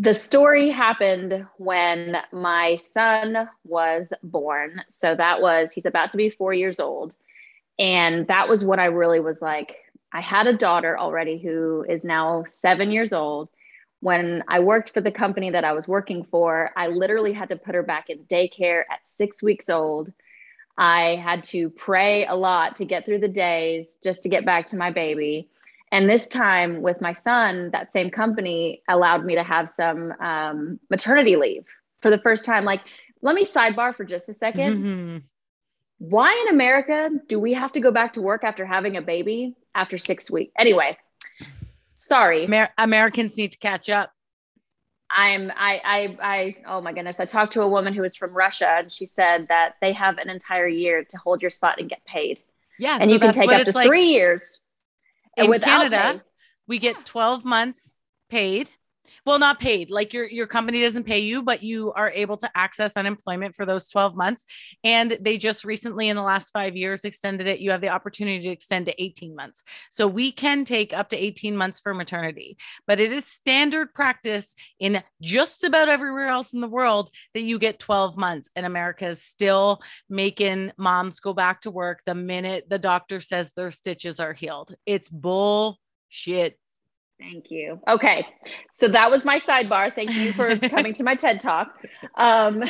the 0.00 0.14
story 0.14 0.70
happened 0.70 1.46
when 1.58 2.16
my 2.32 2.76
son 2.76 3.48
was 3.64 4.12
born. 4.24 4.82
So 4.88 5.14
that 5.14 5.40
was, 5.40 5.72
he's 5.72 5.86
about 5.86 6.10
to 6.10 6.16
be 6.16 6.30
four 6.30 6.52
years 6.52 6.80
old. 6.80 7.14
And 7.78 8.26
that 8.26 8.48
was 8.48 8.64
when 8.64 8.80
I 8.80 8.86
really 8.86 9.20
was 9.20 9.40
like, 9.40 9.76
I 10.12 10.20
had 10.20 10.48
a 10.48 10.52
daughter 10.52 10.98
already 10.98 11.38
who 11.38 11.84
is 11.88 12.02
now 12.02 12.44
seven 12.44 12.90
years 12.90 13.12
old. 13.12 13.48
When 14.00 14.42
I 14.48 14.60
worked 14.60 14.90
for 14.90 15.00
the 15.00 15.12
company 15.12 15.50
that 15.50 15.64
I 15.64 15.72
was 15.72 15.86
working 15.86 16.24
for, 16.24 16.70
I 16.76 16.88
literally 16.88 17.32
had 17.32 17.50
to 17.50 17.56
put 17.56 17.74
her 17.74 17.82
back 17.82 18.10
in 18.10 18.18
daycare 18.24 18.82
at 18.90 19.06
six 19.06 19.42
weeks 19.42 19.68
old. 19.68 20.12
I 20.76 21.16
had 21.16 21.44
to 21.44 21.70
pray 21.70 22.26
a 22.26 22.34
lot 22.34 22.76
to 22.76 22.84
get 22.84 23.04
through 23.04 23.20
the 23.20 23.28
days 23.28 23.86
just 24.02 24.24
to 24.24 24.28
get 24.28 24.44
back 24.44 24.68
to 24.68 24.76
my 24.76 24.90
baby. 24.90 25.48
And 25.94 26.10
this 26.10 26.26
time 26.26 26.82
with 26.82 27.00
my 27.00 27.12
son, 27.12 27.70
that 27.70 27.92
same 27.92 28.10
company 28.10 28.82
allowed 28.88 29.24
me 29.24 29.36
to 29.36 29.44
have 29.44 29.70
some 29.70 30.10
um, 30.18 30.80
maternity 30.90 31.36
leave 31.36 31.64
for 32.02 32.10
the 32.10 32.18
first 32.18 32.44
time. 32.44 32.64
Like, 32.64 32.80
let 33.22 33.36
me 33.36 33.44
sidebar 33.44 33.94
for 33.94 34.02
just 34.02 34.28
a 34.28 34.32
2nd 34.32 34.54
mm-hmm. 34.54 35.16
Why 35.98 36.44
in 36.44 36.52
America 36.52 37.10
do 37.28 37.38
we 37.38 37.52
have 37.52 37.70
to 37.74 37.80
go 37.80 37.92
back 37.92 38.14
to 38.14 38.20
work 38.20 38.42
after 38.42 38.66
having 38.66 38.96
a 38.96 39.02
baby 39.02 39.54
after 39.72 39.96
six 39.96 40.28
weeks? 40.28 40.52
Anyway, 40.58 40.98
sorry. 41.94 42.42
Amer- 42.42 42.72
Americans 42.76 43.38
need 43.38 43.52
to 43.52 43.58
catch 43.58 43.88
up. 43.88 44.10
I'm 45.08 45.52
I 45.52 45.80
I 45.84 46.16
I 46.20 46.56
oh 46.66 46.80
my 46.80 46.92
goodness. 46.92 47.20
I 47.20 47.24
talked 47.24 47.52
to 47.52 47.62
a 47.62 47.68
woman 47.68 47.94
who 47.94 48.02
was 48.02 48.16
from 48.16 48.34
Russia 48.34 48.68
and 48.80 48.90
she 48.90 49.06
said 49.06 49.46
that 49.48 49.74
they 49.80 49.92
have 49.92 50.18
an 50.18 50.28
entire 50.28 50.66
year 50.66 51.04
to 51.04 51.16
hold 51.16 51.40
your 51.40 51.50
spot 51.50 51.78
and 51.78 51.88
get 51.88 52.04
paid. 52.04 52.40
Yeah. 52.80 52.98
And 53.00 53.08
so 53.08 53.14
you 53.14 53.20
can 53.20 53.32
take 53.32 53.48
up 53.48 53.64
to 53.64 53.72
like, 53.72 53.86
three 53.86 54.08
years 54.08 54.58
in 55.36 55.60
Canada, 55.60 56.12
pay. 56.14 56.20
we 56.66 56.78
get 56.78 57.04
12 57.04 57.44
months 57.44 57.98
paid. 58.30 58.70
Well, 59.26 59.38
not 59.38 59.58
paid. 59.58 59.90
Like 59.90 60.12
your 60.12 60.28
your 60.28 60.46
company 60.46 60.82
doesn't 60.82 61.04
pay 61.04 61.20
you, 61.20 61.42
but 61.42 61.62
you 61.62 61.92
are 61.92 62.10
able 62.10 62.36
to 62.38 62.50
access 62.54 62.96
unemployment 62.96 63.54
for 63.54 63.64
those 63.64 63.88
12 63.88 64.14
months. 64.14 64.44
And 64.82 65.16
they 65.20 65.38
just 65.38 65.64
recently 65.64 66.10
in 66.10 66.16
the 66.16 66.22
last 66.22 66.50
5 66.50 66.76
years 66.76 67.04
extended 67.04 67.46
it. 67.46 67.60
You 67.60 67.70
have 67.70 67.80
the 67.80 67.88
opportunity 67.88 68.44
to 68.44 68.52
extend 68.52 68.86
to 68.86 69.02
18 69.02 69.34
months. 69.34 69.62
So 69.90 70.06
we 70.06 70.30
can 70.30 70.64
take 70.64 70.92
up 70.92 71.08
to 71.08 71.16
18 71.16 71.56
months 71.56 71.80
for 71.80 71.94
maternity. 71.94 72.58
But 72.86 73.00
it 73.00 73.14
is 73.14 73.24
standard 73.24 73.94
practice 73.94 74.54
in 74.78 75.02
just 75.22 75.64
about 75.64 75.88
everywhere 75.88 76.28
else 76.28 76.52
in 76.52 76.60
the 76.60 76.68
world 76.68 77.10
that 77.32 77.42
you 77.42 77.58
get 77.58 77.78
12 77.78 78.18
months. 78.18 78.50
And 78.54 78.66
America 78.66 79.06
is 79.06 79.22
still 79.22 79.80
making 80.10 80.72
moms 80.76 81.20
go 81.20 81.32
back 81.32 81.62
to 81.62 81.70
work 81.70 82.02
the 82.04 82.14
minute 82.14 82.66
the 82.68 82.78
doctor 82.78 83.20
says 83.20 83.52
their 83.52 83.70
stitches 83.70 84.20
are 84.20 84.34
healed. 84.34 84.74
It's 84.84 85.08
bullshit. 85.08 86.58
Thank 87.30 87.50
you. 87.50 87.80
Okay. 87.88 88.26
So 88.70 88.88
that 88.88 89.10
was 89.10 89.24
my 89.24 89.38
sidebar. 89.38 89.94
Thank 89.94 90.12
you 90.12 90.32
for 90.32 90.56
coming 90.68 90.92
to 90.94 91.04
my 91.04 91.14
TED 91.14 91.40
talk. 91.40 91.74
Um, 92.16 92.62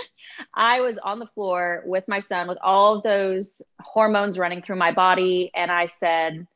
I 0.54 0.80
was 0.80 0.98
on 0.98 1.18
the 1.18 1.26
floor 1.26 1.82
with 1.86 2.04
my 2.08 2.20
son 2.20 2.46
with 2.46 2.58
all 2.62 2.96
of 2.96 3.02
those 3.04 3.62
hormones 3.80 4.38
running 4.38 4.60
through 4.60 4.76
my 4.76 4.92
body. 4.92 5.50
And 5.54 5.70
I 5.70 5.86
said, 5.86 6.46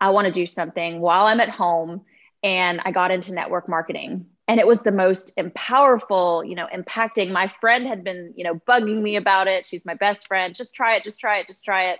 I 0.00 0.10
want 0.10 0.26
to 0.26 0.32
do 0.32 0.46
something 0.46 1.00
while 1.00 1.26
I'm 1.26 1.40
at 1.40 1.50
home. 1.50 2.02
And 2.42 2.80
I 2.84 2.92
got 2.92 3.10
into 3.10 3.32
network 3.34 3.68
marketing. 3.68 4.26
And 4.48 4.58
it 4.58 4.66
was 4.66 4.82
the 4.82 4.90
most 4.90 5.34
powerful, 5.54 6.42
you 6.44 6.54
know, 6.54 6.66
impacting. 6.72 7.30
My 7.30 7.48
friend 7.60 7.86
had 7.86 8.04
been, 8.04 8.32
you 8.36 8.44
know, 8.44 8.54
bugging 8.66 9.00
me 9.00 9.16
about 9.16 9.48
it. 9.48 9.66
She's 9.66 9.84
my 9.84 9.94
best 9.94 10.26
friend. 10.26 10.54
Just 10.54 10.74
try 10.74 10.96
it, 10.96 11.04
just 11.04 11.20
try 11.20 11.38
it, 11.38 11.46
just 11.46 11.64
try 11.64 11.90
it. 11.90 11.98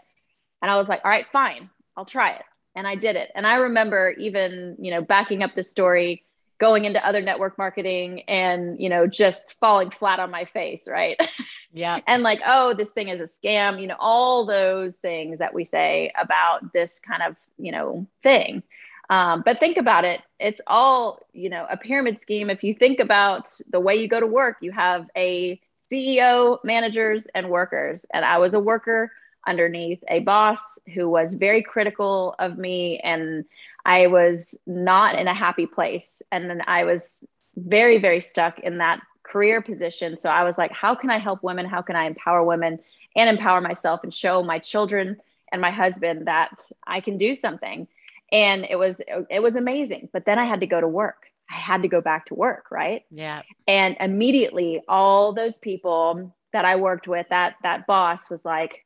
And 0.60 0.70
I 0.70 0.76
was 0.76 0.88
like, 0.88 1.02
all 1.04 1.10
right, 1.10 1.26
fine, 1.32 1.70
I'll 1.96 2.04
try 2.04 2.32
it 2.32 2.42
and 2.74 2.86
I 2.86 2.94
did 2.94 3.16
it. 3.16 3.30
And 3.34 3.46
I 3.46 3.56
remember 3.56 4.10
even, 4.18 4.76
you 4.78 4.90
know, 4.90 5.02
backing 5.02 5.42
up 5.42 5.54
the 5.54 5.62
story, 5.62 6.24
going 6.58 6.84
into 6.84 7.04
other 7.04 7.20
network 7.20 7.58
marketing 7.58 8.22
and, 8.28 8.80
you 8.80 8.88
know, 8.88 9.06
just 9.06 9.56
falling 9.58 9.90
flat 9.90 10.20
on 10.20 10.30
my 10.30 10.44
face, 10.44 10.82
right? 10.86 11.20
Yeah. 11.74 12.00
and 12.06 12.22
like, 12.22 12.40
oh, 12.46 12.74
this 12.74 12.90
thing 12.90 13.08
is 13.08 13.18
a 13.18 13.46
scam, 13.46 13.80
you 13.80 13.86
know, 13.86 13.96
all 13.98 14.44
those 14.44 14.98
things 14.98 15.38
that 15.38 15.54
we 15.54 15.64
say 15.64 16.12
about 16.20 16.70
this 16.74 17.00
kind 17.00 17.22
of, 17.22 17.34
you 17.56 17.72
know, 17.72 18.06
thing. 18.22 18.62
Um, 19.08 19.42
but 19.42 19.58
think 19.58 19.78
about 19.78 20.04
it. 20.04 20.20
It's 20.38 20.60
all, 20.66 21.20
you 21.32 21.48
know, 21.48 21.66
a 21.70 21.78
pyramid 21.78 22.20
scheme. 22.20 22.50
If 22.50 22.62
you 22.62 22.74
think 22.74 23.00
about 23.00 23.48
the 23.70 23.80
way 23.80 23.96
you 23.96 24.06
go 24.06 24.20
to 24.20 24.26
work, 24.26 24.58
you 24.60 24.70
have 24.72 25.06
a 25.16 25.58
CEO, 25.90 26.58
managers, 26.62 27.26
and 27.34 27.48
workers. 27.48 28.04
And 28.12 28.22
I 28.22 28.36
was 28.36 28.52
a 28.52 28.60
worker 28.60 29.10
underneath 29.46 30.02
a 30.08 30.20
boss 30.20 30.78
who 30.94 31.08
was 31.08 31.34
very 31.34 31.62
critical 31.62 32.34
of 32.38 32.58
me 32.58 32.98
and 32.98 33.44
I 33.84 34.06
was 34.06 34.54
not 34.66 35.18
in 35.18 35.26
a 35.26 35.34
happy 35.34 35.66
place. 35.66 36.22
And 36.30 36.48
then 36.48 36.62
I 36.66 36.84
was 36.84 37.24
very, 37.56 37.98
very 37.98 38.20
stuck 38.20 38.60
in 38.60 38.78
that 38.78 39.00
career 39.22 39.60
position. 39.60 40.16
So 40.16 40.28
I 40.28 40.44
was 40.44 40.58
like, 40.58 40.72
how 40.72 40.94
can 40.94 41.10
I 41.10 41.18
help 41.18 41.42
women? 41.42 41.66
How 41.66 41.82
can 41.82 41.96
I 41.96 42.04
empower 42.04 42.44
women 42.44 42.78
and 43.16 43.28
empower 43.28 43.60
myself 43.60 44.00
and 44.02 44.12
show 44.12 44.42
my 44.42 44.58
children 44.58 45.16
and 45.50 45.60
my 45.60 45.70
husband 45.70 46.26
that 46.26 46.68
I 46.86 47.00
can 47.00 47.18
do 47.18 47.34
something? 47.34 47.88
And 48.30 48.66
it 48.68 48.78
was 48.78 49.00
it 49.30 49.42
was 49.42 49.56
amazing. 49.56 50.08
But 50.12 50.24
then 50.24 50.38
I 50.38 50.46
had 50.46 50.60
to 50.60 50.66
go 50.66 50.80
to 50.80 50.88
work. 50.88 51.26
I 51.50 51.54
had 51.54 51.82
to 51.82 51.88
go 51.88 52.00
back 52.00 52.26
to 52.26 52.34
work, 52.34 52.70
right? 52.70 53.04
Yeah. 53.10 53.42
And 53.66 53.96
immediately 54.00 54.82
all 54.88 55.34
those 55.34 55.58
people 55.58 56.34
that 56.52 56.64
I 56.64 56.76
worked 56.76 57.08
with, 57.08 57.26
that 57.28 57.56
that 57.62 57.86
boss 57.86 58.30
was 58.30 58.44
like, 58.44 58.84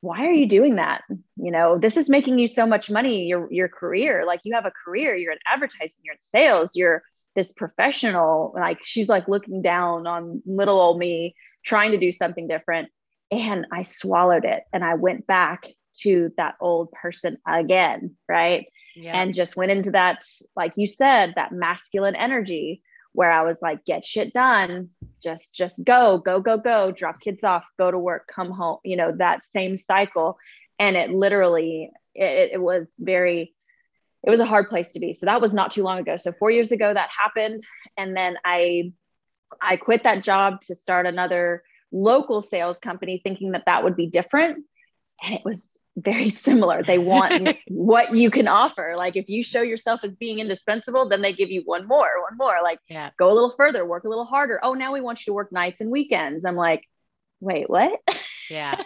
why 0.00 0.26
are 0.26 0.32
you 0.32 0.46
doing 0.46 0.76
that 0.76 1.02
you 1.36 1.50
know 1.50 1.78
this 1.78 1.96
is 1.96 2.08
making 2.08 2.38
you 2.38 2.46
so 2.46 2.66
much 2.66 2.90
money 2.90 3.24
your 3.24 3.52
your 3.52 3.68
career 3.68 4.24
like 4.26 4.40
you 4.44 4.54
have 4.54 4.66
a 4.66 4.72
career 4.84 5.16
you're 5.16 5.32
in 5.32 5.38
advertising 5.52 5.98
you're 6.02 6.14
in 6.14 6.20
sales 6.20 6.76
you're 6.76 7.02
this 7.34 7.52
professional 7.52 8.52
like 8.56 8.78
she's 8.82 9.08
like 9.08 9.28
looking 9.28 9.62
down 9.62 10.06
on 10.06 10.42
little 10.46 10.80
old 10.80 10.98
me 10.98 11.34
trying 11.64 11.90
to 11.92 11.98
do 11.98 12.10
something 12.10 12.48
different 12.48 12.88
And 13.30 13.66
I 13.72 13.82
swallowed 13.82 14.44
it 14.44 14.64
and 14.72 14.84
I 14.84 14.94
went 14.94 15.26
back 15.26 15.66
to 16.00 16.32
that 16.36 16.54
old 16.60 16.92
person 16.92 17.38
again. 17.46 18.16
Right. 18.28 18.66
Yeah. 18.96 19.20
And 19.20 19.34
just 19.34 19.56
went 19.56 19.70
into 19.70 19.92
that, 19.92 20.24
like 20.56 20.72
you 20.76 20.86
said, 20.86 21.34
that 21.36 21.52
masculine 21.52 22.16
energy 22.16 22.82
where 23.12 23.30
I 23.30 23.42
was 23.42 23.58
like, 23.60 23.84
get 23.84 24.04
shit 24.04 24.32
done, 24.32 24.90
just 25.22 25.54
just 25.54 25.82
go, 25.84 26.18
go, 26.18 26.40
go, 26.40 26.58
go, 26.58 26.92
drop 26.92 27.20
kids 27.20 27.44
off, 27.44 27.64
go 27.78 27.90
to 27.90 27.98
work, 27.98 28.28
come 28.32 28.50
home, 28.50 28.78
you 28.84 28.96
know, 28.96 29.12
that 29.18 29.44
same 29.44 29.76
cycle. 29.76 30.38
And 30.78 30.96
it 30.96 31.10
literally, 31.10 31.90
it, 32.14 32.50
it 32.52 32.60
was 32.60 32.94
very, 32.98 33.54
it 34.24 34.30
was 34.30 34.40
a 34.40 34.44
hard 34.46 34.68
place 34.68 34.92
to 34.92 35.00
be. 35.00 35.14
So 35.14 35.26
that 35.26 35.40
was 35.40 35.54
not 35.54 35.70
too 35.70 35.82
long 35.82 35.98
ago. 35.98 36.16
So 36.16 36.32
four 36.32 36.50
years 36.50 36.72
ago 36.72 36.92
that 36.92 37.08
happened. 37.16 37.64
And 37.96 38.16
then 38.16 38.36
I 38.44 38.92
I 39.60 39.76
quit 39.76 40.04
that 40.04 40.22
job 40.24 40.60
to 40.62 40.74
start 40.74 41.06
another 41.06 41.62
local 41.90 42.42
sales 42.42 42.78
company 42.78 43.20
thinking 43.22 43.52
that 43.52 43.64
that 43.66 43.82
would 43.84 43.96
be 43.96 44.06
different. 44.06 44.64
And 45.22 45.34
it 45.34 45.42
was 45.44 45.78
very 46.02 46.30
similar. 46.46 46.82
They 46.82 46.98
want 46.98 47.56
what 47.68 48.14
you 48.14 48.30
can 48.30 48.48
offer. 48.48 48.94
Like 48.96 49.16
if 49.16 49.28
you 49.28 49.42
show 49.42 49.62
yourself 49.62 50.00
as 50.04 50.16
being 50.16 50.38
indispensable, 50.38 51.08
then 51.08 51.22
they 51.22 51.32
give 51.32 51.50
you 51.50 51.62
one 51.64 51.86
more, 51.86 52.08
one 52.28 52.36
more. 52.36 52.56
Like 52.62 52.78
yeah. 52.88 53.10
go 53.18 53.30
a 53.30 53.34
little 53.34 53.50
further, 53.50 53.84
work 53.84 54.04
a 54.04 54.08
little 54.08 54.24
harder. 54.24 54.60
Oh, 54.62 54.74
now 54.74 54.92
we 54.92 55.00
want 55.00 55.20
you 55.20 55.30
to 55.30 55.34
work 55.34 55.52
nights 55.52 55.80
and 55.80 55.90
weekends. 55.90 56.44
I'm 56.44 56.56
like, 56.56 56.84
wait, 57.40 57.68
what? 57.68 58.00
Yeah. 58.50 58.82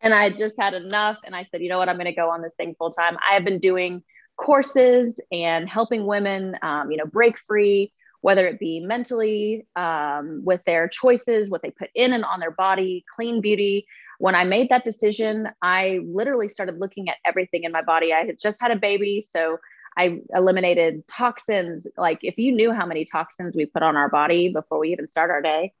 and 0.00 0.14
I 0.14 0.30
just 0.30 0.54
had 0.58 0.72
enough. 0.72 1.18
And 1.22 1.36
I 1.36 1.42
said, 1.42 1.60
you 1.60 1.68
know 1.68 1.76
what? 1.76 1.90
I'm 1.90 1.96
going 1.96 2.06
to 2.06 2.14
go 2.14 2.30
on 2.30 2.40
this 2.40 2.54
thing 2.54 2.74
full 2.78 2.90
time. 2.90 3.18
I 3.30 3.34
have 3.34 3.44
been 3.44 3.58
doing 3.58 4.02
courses 4.38 5.20
and 5.30 5.68
helping 5.68 6.06
women, 6.06 6.56
um, 6.62 6.90
you 6.90 6.96
know, 6.96 7.04
break 7.04 7.36
free, 7.46 7.92
whether 8.22 8.46
it 8.46 8.58
be 8.58 8.80
mentally 8.80 9.66
um, 9.76 10.40
with 10.46 10.62
their 10.64 10.88
choices, 10.88 11.50
what 11.50 11.60
they 11.60 11.70
put 11.70 11.90
in 11.94 12.14
and 12.14 12.24
on 12.24 12.40
their 12.40 12.52
body, 12.52 13.04
clean 13.14 13.42
beauty 13.42 13.86
when 14.18 14.34
I 14.34 14.44
made 14.44 14.68
that 14.70 14.84
decision, 14.84 15.48
I 15.62 16.00
literally 16.04 16.48
started 16.48 16.78
looking 16.78 17.08
at 17.08 17.16
everything 17.24 17.64
in 17.64 17.72
my 17.72 17.82
body. 17.82 18.12
I 18.12 18.26
had 18.26 18.38
just 18.38 18.60
had 18.60 18.70
a 18.70 18.76
baby, 18.76 19.24
so 19.26 19.58
I 19.96 20.20
eliminated 20.34 21.06
toxins. 21.06 21.86
Like 21.96 22.18
if 22.22 22.38
you 22.38 22.52
knew 22.52 22.72
how 22.72 22.86
many 22.86 23.04
toxins 23.04 23.56
we 23.56 23.66
put 23.66 23.82
on 23.82 23.96
our 23.96 24.08
body 24.08 24.52
before 24.52 24.78
we 24.78 24.92
even 24.92 25.06
start 25.06 25.30
our 25.30 25.42
day, 25.42 25.72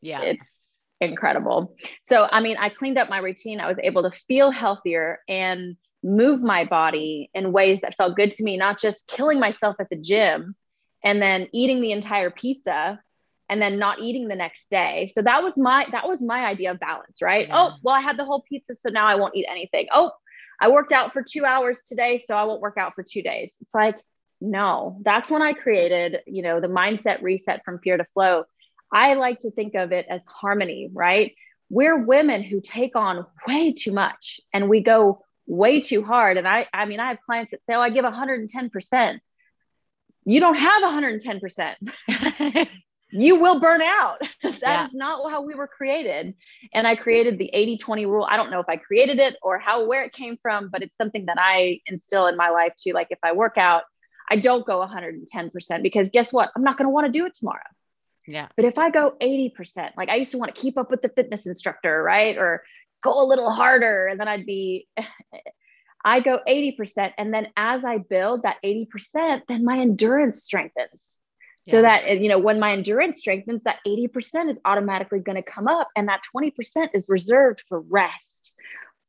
yeah, 0.00 0.22
it's 0.22 0.76
incredible. 1.00 1.76
So 2.02 2.28
I 2.30 2.40
mean, 2.40 2.56
I 2.58 2.68
cleaned 2.68 2.98
up 2.98 3.08
my 3.08 3.18
routine. 3.18 3.60
I 3.60 3.68
was 3.68 3.78
able 3.82 4.02
to 4.02 4.16
feel 4.28 4.50
healthier 4.50 5.20
and 5.28 5.76
move 6.02 6.40
my 6.40 6.64
body 6.64 7.30
in 7.34 7.52
ways 7.52 7.80
that 7.80 7.96
felt 7.96 8.16
good 8.16 8.30
to 8.30 8.44
me, 8.44 8.56
not 8.56 8.80
just 8.80 9.08
killing 9.08 9.40
myself 9.40 9.76
at 9.80 9.90
the 9.90 9.96
gym 9.96 10.54
and 11.04 11.20
then 11.20 11.48
eating 11.52 11.80
the 11.80 11.92
entire 11.92 12.30
pizza 12.30 13.00
and 13.48 13.62
then 13.62 13.78
not 13.78 14.00
eating 14.00 14.28
the 14.28 14.36
next 14.36 14.70
day. 14.70 15.10
So 15.12 15.22
that 15.22 15.42
was 15.42 15.56
my 15.56 15.86
that 15.92 16.08
was 16.08 16.22
my 16.22 16.44
idea 16.44 16.72
of 16.72 16.80
balance, 16.80 17.22
right? 17.22 17.46
Yeah. 17.48 17.54
Oh, 17.56 17.72
well 17.82 17.94
I 17.94 18.00
had 18.00 18.18
the 18.18 18.24
whole 18.24 18.42
pizza 18.42 18.74
so 18.74 18.88
now 18.90 19.06
I 19.06 19.16
won't 19.16 19.36
eat 19.36 19.46
anything. 19.48 19.86
Oh, 19.92 20.12
I 20.60 20.70
worked 20.70 20.92
out 20.92 21.12
for 21.12 21.22
2 21.22 21.44
hours 21.44 21.80
today 21.86 22.18
so 22.18 22.36
I 22.36 22.44
won't 22.44 22.60
work 22.60 22.78
out 22.78 22.94
for 22.94 23.02
2 23.02 23.22
days. 23.22 23.54
It's 23.60 23.74
like 23.74 23.96
no, 24.40 24.98
that's 25.02 25.30
when 25.30 25.40
I 25.40 25.54
created, 25.54 26.20
you 26.26 26.42
know, 26.42 26.60
the 26.60 26.66
mindset 26.66 27.22
reset 27.22 27.64
from 27.64 27.78
fear 27.78 27.96
to 27.96 28.04
flow. 28.12 28.44
I 28.92 29.14
like 29.14 29.40
to 29.40 29.50
think 29.50 29.74
of 29.74 29.92
it 29.92 30.06
as 30.10 30.20
harmony, 30.26 30.90
right? 30.92 31.34
We're 31.70 31.96
women 31.96 32.42
who 32.42 32.60
take 32.60 32.96
on 32.96 33.24
way 33.48 33.72
too 33.72 33.92
much 33.92 34.40
and 34.52 34.68
we 34.68 34.80
go 34.80 35.24
way 35.46 35.80
too 35.80 36.02
hard 36.02 36.36
and 36.36 36.46
I 36.46 36.66
I 36.72 36.86
mean 36.86 37.00
I 37.00 37.08
have 37.08 37.18
clients 37.24 37.52
that 37.52 37.64
say, 37.64 37.74
"Oh, 37.74 37.80
I 37.80 37.90
give 37.90 38.04
110%." 38.04 39.20
You 40.28 40.40
don't 40.40 40.56
have 40.58 40.82
110%. 40.82 42.68
you 43.10 43.40
will 43.40 43.60
burn 43.60 43.82
out. 43.82 44.20
that 44.42 44.60
yeah. 44.62 44.86
is 44.86 44.94
not 44.94 45.30
how 45.30 45.42
we 45.42 45.54
were 45.54 45.68
created. 45.68 46.34
And 46.72 46.86
I 46.86 46.96
created 46.96 47.38
the 47.38 47.50
80 47.52 47.78
20 47.78 48.06
rule. 48.06 48.26
I 48.28 48.36
don't 48.36 48.50
know 48.50 48.60
if 48.60 48.68
I 48.68 48.76
created 48.76 49.18
it 49.18 49.36
or 49.42 49.58
how, 49.58 49.86
where 49.86 50.04
it 50.04 50.12
came 50.12 50.36
from, 50.40 50.68
but 50.70 50.82
it's 50.82 50.96
something 50.96 51.26
that 51.26 51.38
I 51.38 51.80
instill 51.86 52.26
in 52.26 52.36
my 52.36 52.50
life 52.50 52.72
too. 52.78 52.92
Like 52.92 53.08
if 53.10 53.18
I 53.22 53.32
work 53.32 53.58
out, 53.58 53.82
I 54.28 54.36
don't 54.36 54.66
go 54.66 54.84
110% 54.84 55.82
because 55.82 56.08
guess 56.08 56.32
what? 56.32 56.50
I'm 56.56 56.64
not 56.64 56.76
going 56.76 56.86
to 56.86 56.90
want 56.90 57.06
to 57.06 57.12
do 57.12 57.26
it 57.26 57.34
tomorrow. 57.34 57.60
Yeah. 58.26 58.48
But 58.56 58.64
if 58.64 58.76
I 58.76 58.90
go 58.90 59.14
80%, 59.20 59.92
like 59.96 60.08
I 60.08 60.16
used 60.16 60.32
to 60.32 60.38
want 60.38 60.54
to 60.54 60.60
keep 60.60 60.76
up 60.76 60.90
with 60.90 61.02
the 61.02 61.08
fitness 61.08 61.46
instructor, 61.46 62.02
right? 62.02 62.36
Or 62.36 62.64
go 63.04 63.22
a 63.22 63.24
little 63.24 63.52
harder. 63.52 64.08
And 64.08 64.18
then 64.18 64.26
I'd 64.26 64.46
be, 64.46 64.88
I 66.04 66.20
go 66.20 66.40
80%. 66.46 67.12
And 67.18 67.32
then 67.32 67.48
as 67.56 67.84
I 67.84 67.98
build 67.98 68.42
that 68.42 68.56
80%, 68.64 69.42
then 69.46 69.64
my 69.64 69.78
endurance 69.78 70.42
strengthens 70.42 71.18
so 71.68 71.82
that 71.82 72.02
eh, 72.06 72.14
you 72.14 72.28
know 72.28 72.38
when 72.38 72.60
my 72.60 72.72
endurance 72.72 73.18
strengthens 73.18 73.62
that 73.64 73.78
80% 73.86 74.50
is 74.50 74.58
automatically 74.64 75.20
going 75.20 75.36
to 75.36 75.42
come 75.42 75.68
up 75.68 75.88
and 75.96 76.08
that 76.08 76.22
20% 76.34 76.52
is 76.94 77.06
reserved 77.08 77.64
for 77.68 77.80
rest 77.80 78.54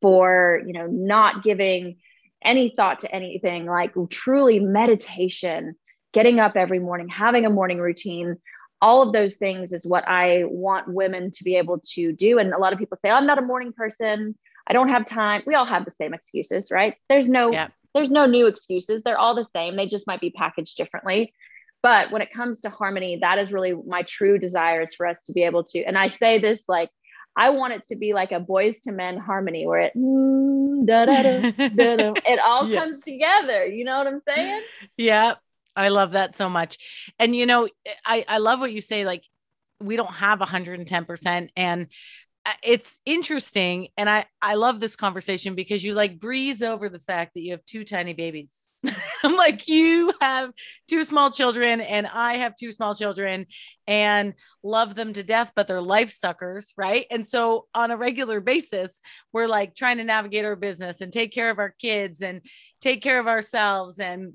for 0.02 0.62
you 0.66 0.74
know 0.74 0.88
not 0.88 1.44
giving 1.44 1.98
any 2.44 2.70
thought 2.70 3.00
to 3.02 3.14
anything 3.14 3.66
like 3.66 3.94
truly 4.10 4.60
meditation 4.60 5.76
getting 6.14 6.40
up 6.40 6.56
every 6.56 6.80
morning 6.80 7.08
having 7.10 7.46
a 7.46 7.50
morning 7.50 7.80
routine. 7.80 8.38
All 8.80 9.02
of 9.02 9.12
those 9.12 9.38
things 9.38 9.74
is 9.74 9.88
what 9.88 10.08
i 10.08 10.44
want 10.46 10.88
women 10.88 11.32
to 11.32 11.44
be 11.44 11.56
able 11.56 11.80
to 11.94 12.14
do 12.14 12.38
and 12.38 12.54
a 12.54 12.60
lot 12.60 12.74
of 12.74 12.80
people 12.80 12.98
say 12.98 13.10
oh, 13.10 13.16
i'm 13.16 13.26
not 13.26 13.40
a 13.40 13.44
morning 13.44 13.74
person. 13.74 14.36
I 14.70 14.74
don't 14.74 14.90
have 14.90 15.06
time. 15.06 15.44
We 15.48 15.56
all 15.56 15.66
have 15.66 15.86
the 15.86 15.92
same 15.92 16.14
excuses 16.14 16.72
right? 16.72 16.96
There's 17.10 17.28
no 17.28 17.52
yeah. 17.52 17.70
there's 17.96 18.12
no 18.12 18.28
new 18.28 18.46
excuses. 18.46 19.02
They're 19.02 19.18
all 19.18 19.34
the 19.34 19.46
same. 19.46 19.76
They 19.76 19.88
just 19.88 20.06
might 20.06 20.22
be 20.22 20.30
packaged 20.30 20.78
differently 20.78 21.34
but 21.88 22.12
when 22.12 22.22
it 22.22 22.34
comes 22.34 22.60
to 22.60 22.70
harmony, 22.70 23.16
that 23.22 23.40
is 23.40 23.54
really 23.54 23.74
my 23.88 24.02
true 24.02 24.38
desire 24.38 24.82
is 24.82 24.94
for 24.94 25.08
us 25.08 25.24
to 25.24 25.32
be 25.32 25.44
able 25.44 25.64
to. 25.64 25.82
And 25.86 25.98
I 25.98 26.10
say 26.10 26.38
this 26.38 26.64
like, 26.68 26.90
I 27.38 27.52
want 27.52 27.72
it 27.72 27.86
to 27.88 27.96
be 27.96 28.14
like 28.14 28.34
a 28.34 28.42
Boyz 28.42 28.86
II 28.86 28.92
Men 28.92 29.18
harmony 29.18 29.66
where 29.66 29.80
it, 29.80 29.94
mm, 29.96 30.86
da, 30.86 31.06
da, 31.06 31.24
da, 31.24 31.54
it 32.28 32.40
all 32.40 32.68
yeah. 32.68 32.82
comes 32.82 33.02
together. 33.04 33.66
You 33.66 33.86
know 33.86 33.98
what 34.00 34.08
I'm 34.08 34.22
saying? 34.28 34.64
Yeah. 34.98 35.36
I 35.78 35.88
love 35.88 36.12
that 36.12 36.36
so 36.36 36.50
much. 36.50 36.78
And, 37.20 37.34
you 37.34 37.46
know, 37.46 37.70
I, 38.06 38.26
I 38.28 38.40
love 38.40 38.60
what 38.60 38.74
you 38.74 38.82
say. 38.82 39.06
Like, 39.06 39.24
we 39.80 39.96
don't 39.96 40.14
have 40.14 40.40
110%. 40.40 41.50
And 41.56 41.88
uh, 42.46 42.54
it's 42.64 43.00
interesting. 43.06 43.88
And 43.96 44.10
I, 44.10 44.26
I 44.42 44.56
love 44.56 44.82
this 44.82 44.98
conversation 44.98 45.56
because 45.56 45.86
you 45.86 45.94
like 45.94 46.20
breeze 46.20 46.62
over 46.62 46.90
the 46.90 47.00
fact 47.00 47.36
that 47.36 47.44
you 47.44 47.52
have 47.52 47.64
two 47.64 47.86
tiny 47.86 48.12
babies 48.12 48.67
I'm 49.24 49.36
like, 49.36 49.68
you 49.68 50.14
have 50.22 50.52
two 50.88 51.04
small 51.04 51.32
children, 51.32 51.82
and 51.82 52.08
I 52.08 52.38
have 52.38 52.56
two 52.56 52.72
small 52.72 52.96
children 52.96 53.48
and 53.88 54.34
love 54.64 54.96
them 54.96 55.14
to 55.14 55.24
death, 55.24 55.52
but 55.56 55.68
they're 55.68 55.82
life 55.82 56.12
suckers, 56.12 56.74
right? 56.78 57.06
And 57.10 57.26
so, 57.26 57.68
on 57.74 57.92
a 57.92 57.98
regular 57.98 58.40
basis, 58.40 59.02
we're 59.34 59.48
like 59.48 59.76
trying 59.76 59.98
to 59.98 60.04
navigate 60.04 60.46
our 60.46 60.56
business 60.56 61.02
and 61.02 61.12
take 61.12 61.34
care 61.34 61.50
of 61.50 61.60
our 61.60 61.74
kids 61.80 62.22
and 62.22 62.42
take 62.82 63.02
care 63.02 63.20
of 63.20 63.28
ourselves. 63.28 64.00
And 64.00 64.34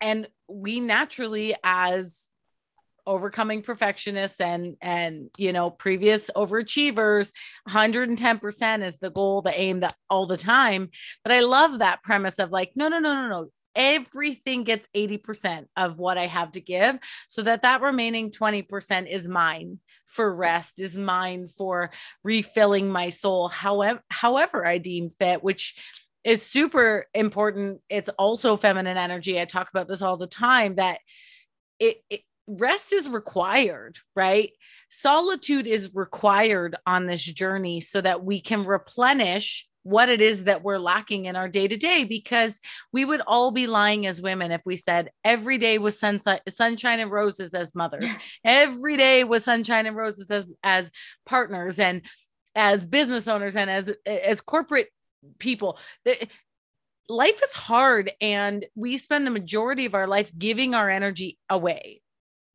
and 0.00 0.28
we 0.48 0.80
naturally, 0.80 1.54
as 1.62 2.28
overcoming 3.06 3.62
perfectionists 3.62 4.40
and 4.40 4.76
and 4.80 5.30
you 5.38 5.52
know 5.52 5.70
previous 5.70 6.30
overachievers 6.36 7.32
110% 7.68 8.82
is 8.82 8.98
the 8.98 9.10
goal 9.10 9.42
the 9.42 9.58
aim 9.58 9.80
that 9.80 9.94
all 10.08 10.26
the 10.26 10.36
time. 10.36 10.90
But 11.24 11.32
i 11.32 11.40
love 11.40 11.78
that 11.78 12.02
premise 12.02 12.38
of 12.38 12.50
like 12.50 12.72
no 12.76 12.88
no 12.88 12.98
no 12.98 13.14
no 13.14 13.28
no. 13.28 13.48
Everything 13.74 14.64
gets 14.64 14.86
80% 14.94 15.64
of 15.76 15.98
what 15.98 16.18
i 16.18 16.26
have 16.26 16.52
to 16.52 16.60
give 16.60 16.98
so 17.28 17.42
that 17.42 17.62
that 17.62 17.80
remaining 17.80 18.30
20% 18.30 19.10
is 19.10 19.28
mine 19.28 19.78
for 20.04 20.34
rest 20.34 20.78
is 20.78 20.94
mine 20.94 21.48
for 21.48 21.90
refilling 22.22 22.90
my 22.90 23.08
soul 23.08 23.48
however 23.48 24.02
however 24.10 24.66
i 24.66 24.76
deem 24.76 25.08
fit 25.08 25.42
which 25.42 25.74
is 26.24 26.42
super 26.42 27.06
important. 27.14 27.80
It's 27.88 28.08
also 28.10 28.56
feminine 28.56 28.96
energy. 28.96 29.40
I 29.40 29.44
talk 29.44 29.68
about 29.70 29.88
this 29.88 30.02
all 30.02 30.16
the 30.16 30.26
time 30.26 30.76
that 30.76 31.00
it, 31.78 31.98
it 32.08 32.20
rest 32.46 32.92
is 32.92 33.08
required, 33.08 33.98
right? 34.16 34.50
Solitude 34.88 35.66
is 35.66 35.94
required 35.94 36.76
on 36.86 37.06
this 37.06 37.24
journey 37.24 37.80
so 37.80 38.00
that 38.00 38.24
we 38.24 38.40
can 38.40 38.64
replenish 38.64 39.68
what 39.84 40.08
it 40.08 40.20
is 40.20 40.44
that 40.44 40.62
we're 40.62 40.78
lacking 40.78 41.24
in 41.24 41.34
our 41.34 41.48
day 41.48 41.66
to 41.66 41.76
day 41.76 42.04
because 42.04 42.60
we 42.92 43.04
would 43.04 43.20
all 43.26 43.50
be 43.50 43.66
lying 43.66 44.06
as 44.06 44.22
women 44.22 44.52
if 44.52 44.62
we 44.64 44.76
said 44.76 45.10
every 45.24 45.58
day 45.58 45.78
was 45.78 45.98
sunshine, 45.98 46.38
sunshine 46.48 47.00
and 47.00 47.10
roses 47.10 47.52
as 47.52 47.74
mothers, 47.74 48.08
every 48.44 48.96
day 48.96 49.24
was 49.24 49.44
sunshine 49.44 49.86
and 49.86 49.96
roses 49.96 50.30
as, 50.30 50.46
as 50.62 50.90
partners 51.26 51.78
and 51.78 52.02
as 52.54 52.84
business 52.84 53.26
owners 53.26 53.56
and 53.56 53.68
as, 53.68 53.92
as 54.06 54.40
corporate 54.40 54.88
people. 55.38 55.78
Life 57.08 57.40
is 57.42 57.54
hard 57.54 58.12
and 58.20 58.64
we 58.76 58.98
spend 58.98 59.26
the 59.26 59.32
majority 59.32 59.84
of 59.84 59.94
our 59.94 60.06
life 60.06 60.30
giving 60.38 60.74
our 60.74 60.88
energy 60.88 61.38
away 61.50 62.02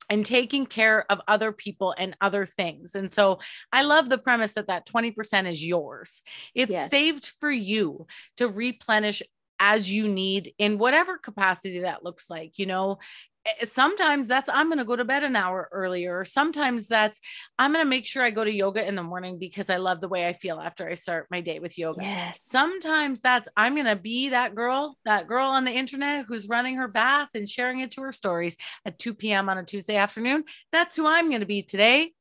and 0.10 0.26
taking 0.26 0.65
care 0.65 1.06
of 1.12 1.22
other 1.28 1.52
people 1.52 1.93
and 1.98 2.15
other 2.22 2.46
things. 2.46 2.96
And 2.96 3.10
so 3.10 3.39
I 3.72 3.84
love 3.84 4.10
the 4.10 4.17
premise 4.17 4.54
that 4.54 4.67
that 4.67 4.88
20% 4.88 5.50
is 5.50 5.65
yours. 5.65 6.22
It's 6.56 6.72
yes. 6.72 6.89
saved 6.89 7.32
for 7.39 7.52
you 7.52 8.08
to 8.38 8.48
replenish 8.48 9.22
as 9.60 9.91
you 9.91 10.08
need 10.08 10.54
in 10.58 10.78
whatever 10.78 11.17
capacity 11.17 11.80
that 11.80 12.04
looks 12.04 12.30
like, 12.30 12.60
you 12.60 12.65
know. 12.65 13.00
Eh, 13.48 13.66
sometimes 13.66 14.28
that's 14.28 14.50
I'm 14.50 14.68
going 14.68 14.78
to 14.80 14.86
go 14.86 14.96
to 14.96 15.06
bed 15.06 15.24
an 15.24 15.36
hour 15.36 15.70
earlier. 15.72 16.26
Sometimes 16.26 16.88
that's 16.88 17.20
I'm 17.58 17.72
going 17.72 17.84
to 17.84 17.90
make 17.90 18.06
sure 18.06 18.24
I 18.24 18.30
go 18.30 18.44
to 18.44 18.52
yoga 18.52 18.86
in 18.86 18.96
the 18.96 19.04
morning 19.04 19.40
because 19.40 19.70
I 19.70 19.78
love 19.78 20.02
the 20.02 20.10
way 20.10 20.28
I 20.28 20.34
feel 20.34 20.60
after 20.60 20.88
I 20.88 20.96
start 20.96 21.28
my 21.32 21.42
day 21.42 21.60
with 21.60 21.78
yoga. 21.78 22.02
Yes. 22.04 22.40
Sometimes 22.44 23.22
that's 23.22 23.48
I'm 23.56 23.76
going 23.76 23.86
to 23.86 23.96
be 23.96 24.30
that 24.30 24.56
girl, 24.56 24.98
that 25.06 25.28
girl 25.28 25.48
on 25.48 25.64
the 25.64 25.72
internet 25.72 26.26
who's 26.28 26.48
running 26.48 26.76
her 26.76 26.88
bath 26.88 27.30
and 27.34 27.50
sharing 27.50 27.80
it 27.80 27.92
to 27.92 28.02
her 28.02 28.12
stories 28.12 28.58
at 28.86 29.00
2 29.00 29.14
p.m. 29.14 29.50
on 29.50 29.58
a 29.58 29.64
Tuesday 29.64 29.96
afternoon. 29.96 30.44
That's 30.72 30.96
who 30.96 31.08
I'm 31.08 31.30
going 31.30 31.42
to 31.42 31.48
be 31.48 31.62
today. 31.62 32.12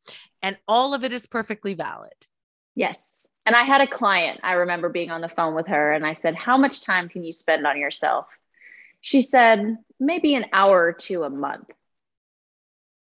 And 0.43 0.57
all 0.69 0.95
of 0.95 1.03
it 1.03 1.12
is 1.12 1.27
perfectly 1.27 1.75
valid. 1.75 2.12
Yes. 2.75 3.27
And 3.47 3.55
I 3.55 3.62
had 3.62 3.81
a 3.81 3.87
client, 3.87 4.41
I 4.43 4.55
remember 4.55 4.89
being 4.89 5.11
on 5.11 5.21
the 5.21 5.29
phone 5.29 5.55
with 5.55 5.69
her, 5.69 5.93
and 5.93 6.05
I 6.05 6.15
said, 6.15 6.35
How 6.35 6.57
much 6.57 6.83
time 6.83 7.09
can 7.09 7.23
you 7.23 7.33
spend 7.33 7.65
on 7.65 7.79
yourself? 7.79 8.27
She 9.07 9.23
said, 9.23 9.77
maybe 10.01 10.35
an 10.35 10.47
hour 10.53 10.83
or 10.83 10.92
two 10.92 11.23
a 11.23 11.31
month. 11.31 11.71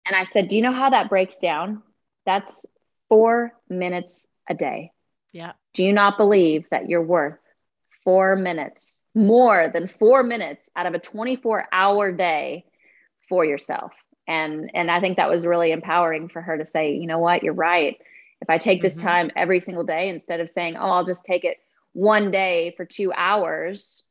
And 0.05 0.17
I 0.17 0.25
said, 0.25 0.49
Do 0.49 0.57
you 0.57 0.63
know 0.63 0.73
how 0.73 0.91
that 0.91 1.09
breaks 1.09 1.37
down? 1.37 1.81
That's 2.27 2.67
four 3.09 3.53
minutes 3.71 4.27
a 4.51 4.55
day. 4.55 4.91
Yeah. 5.31 5.53
Do 5.75 5.85
you 5.85 5.93
not 5.93 6.17
believe 6.17 6.65
that 6.73 6.89
you're 6.89 7.05
worth 7.05 7.39
four 8.03 8.35
minutes, 8.35 8.93
more 9.15 9.71
than 9.73 9.87
four 10.01 10.25
minutes 10.25 10.69
out 10.75 10.87
of 10.87 10.95
a 10.95 10.99
24 10.99 11.67
hour 11.71 12.11
day 12.11 12.65
for 13.29 13.45
yourself? 13.45 13.93
And, 14.27 14.73
and 14.75 14.91
I 14.91 14.99
think 14.99 15.19
that 15.19 15.31
was 15.31 15.47
really 15.47 15.71
empowering 15.71 16.29
for 16.29 16.43
her 16.43 16.59
to 16.59 16.67
say, 16.67 16.95
you 16.95 17.07
know 17.07 17.21
what, 17.21 17.45
you're 17.45 17.55
right. 17.55 17.97
If 18.41 18.51
I 18.51 18.59
take 18.59 18.83
this 18.83 18.97
mm-hmm. 18.97 19.07
time 19.07 19.31
every 19.37 19.61
single 19.61 19.85
day, 19.85 20.09
instead 20.09 20.41
of 20.41 20.51
saying, 20.51 20.77
oh, 20.77 20.91
I'll 20.91 21.05
just 21.05 21.25
take 21.25 21.45
it 21.45 21.59
one 21.93 22.33
day 22.33 22.75
for 22.77 22.85
two 22.85 23.13
hours, 23.13 24.03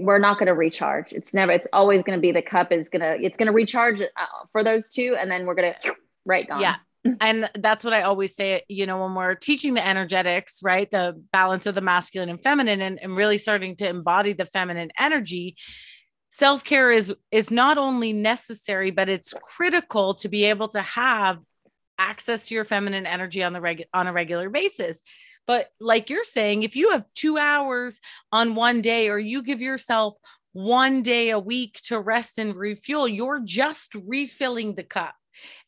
we're 0.00 0.18
not 0.18 0.38
going 0.38 0.48
to 0.48 0.54
recharge. 0.54 1.12
It's 1.12 1.32
never, 1.32 1.52
it's 1.52 1.68
always 1.72 2.02
going 2.02 2.18
to 2.18 2.20
be 2.20 2.32
the 2.32 2.42
cup 2.42 2.72
is 2.72 2.88
going 2.88 3.00
to, 3.00 3.24
it's 3.24 3.36
going 3.36 3.46
to 3.46 3.52
recharge 3.52 4.00
uh, 4.00 4.06
for 4.50 4.64
those 4.64 4.88
two. 4.88 5.16
And 5.18 5.30
then 5.30 5.46
we're 5.46 5.54
going 5.54 5.74
to, 5.82 5.94
right 6.24 6.48
gone. 6.48 6.60
Yeah. 6.60 6.76
and 7.20 7.50
that's 7.58 7.82
what 7.82 7.92
I 7.92 8.02
always 8.02 8.34
say, 8.34 8.62
you 8.68 8.86
know, 8.86 9.02
when 9.02 9.14
we're 9.14 9.34
teaching 9.34 9.74
the 9.74 9.86
energetics, 9.86 10.60
right? 10.62 10.90
The 10.90 11.20
balance 11.32 11.66
of 11.66 11.74
the 11.74 11.80
masculine 11.80 12.28
and 12.28 12.42
feminine 12.42 12.80
and, 12.80 13.00
and 13.02 13.16
really 13.16 13.38
starting 13.38 13.76
to 13.76 13.88
embody 13.88 14.32
the 14.32 14.46
feminine 14.46 14.90
energy. 14.98 15.56
Self-care 16.30 16.90
is 16.92 17.14
is 17.30 17.50
not 17.50 17.76
only 17.76 18.12
necessary, 18.12 18.90
but 18.90 19.08
it's 19.08 19.34
critical 19.42 20.14
to 20.14 20.28
be 20.28 20.44
able 20.44 20.68
to 20.68 20.80
have 20.80 21.38
access 21.98 22.46
to 22.48 22.54
your 22.54 22.64
feminine 22.64 23.04
energy 23.04 23.42
on 23.42 23.52
the 23.52 23.60
reg- 23.60 23.84
on 23.92 24.06
a 24.06 24.12
regular 24.12 24.48
basis 24.48 25.02
but 25.46 25.68
like 25.80 26.10
you're 26.10 26.24
saying, 26.24 26.62
if 26.62 26.76
you 26.76 26.90
have 26.90 27.04
two 27.14 27.38
hours 27.38 28.00
on 28.30 28.54
one 28.54 28.80
day, 28.80 29.08
or 29.08 29.18
you 29.18 29.42
give 29.42 29.60
yourself 29.60 30.16
one 30.52 31.02
day 31.02 31.30
a 31.30 31.38
week 31.38 31.78
to 31.84 31.98
rest 31.98 32.38
and 32.38 32.54
refuel, 32.54 33.08
you're 33.08 33.40
just 33.42 33.94
refilling 33.94 34.74
the 34.74 34.82
cup. 34.82 35.14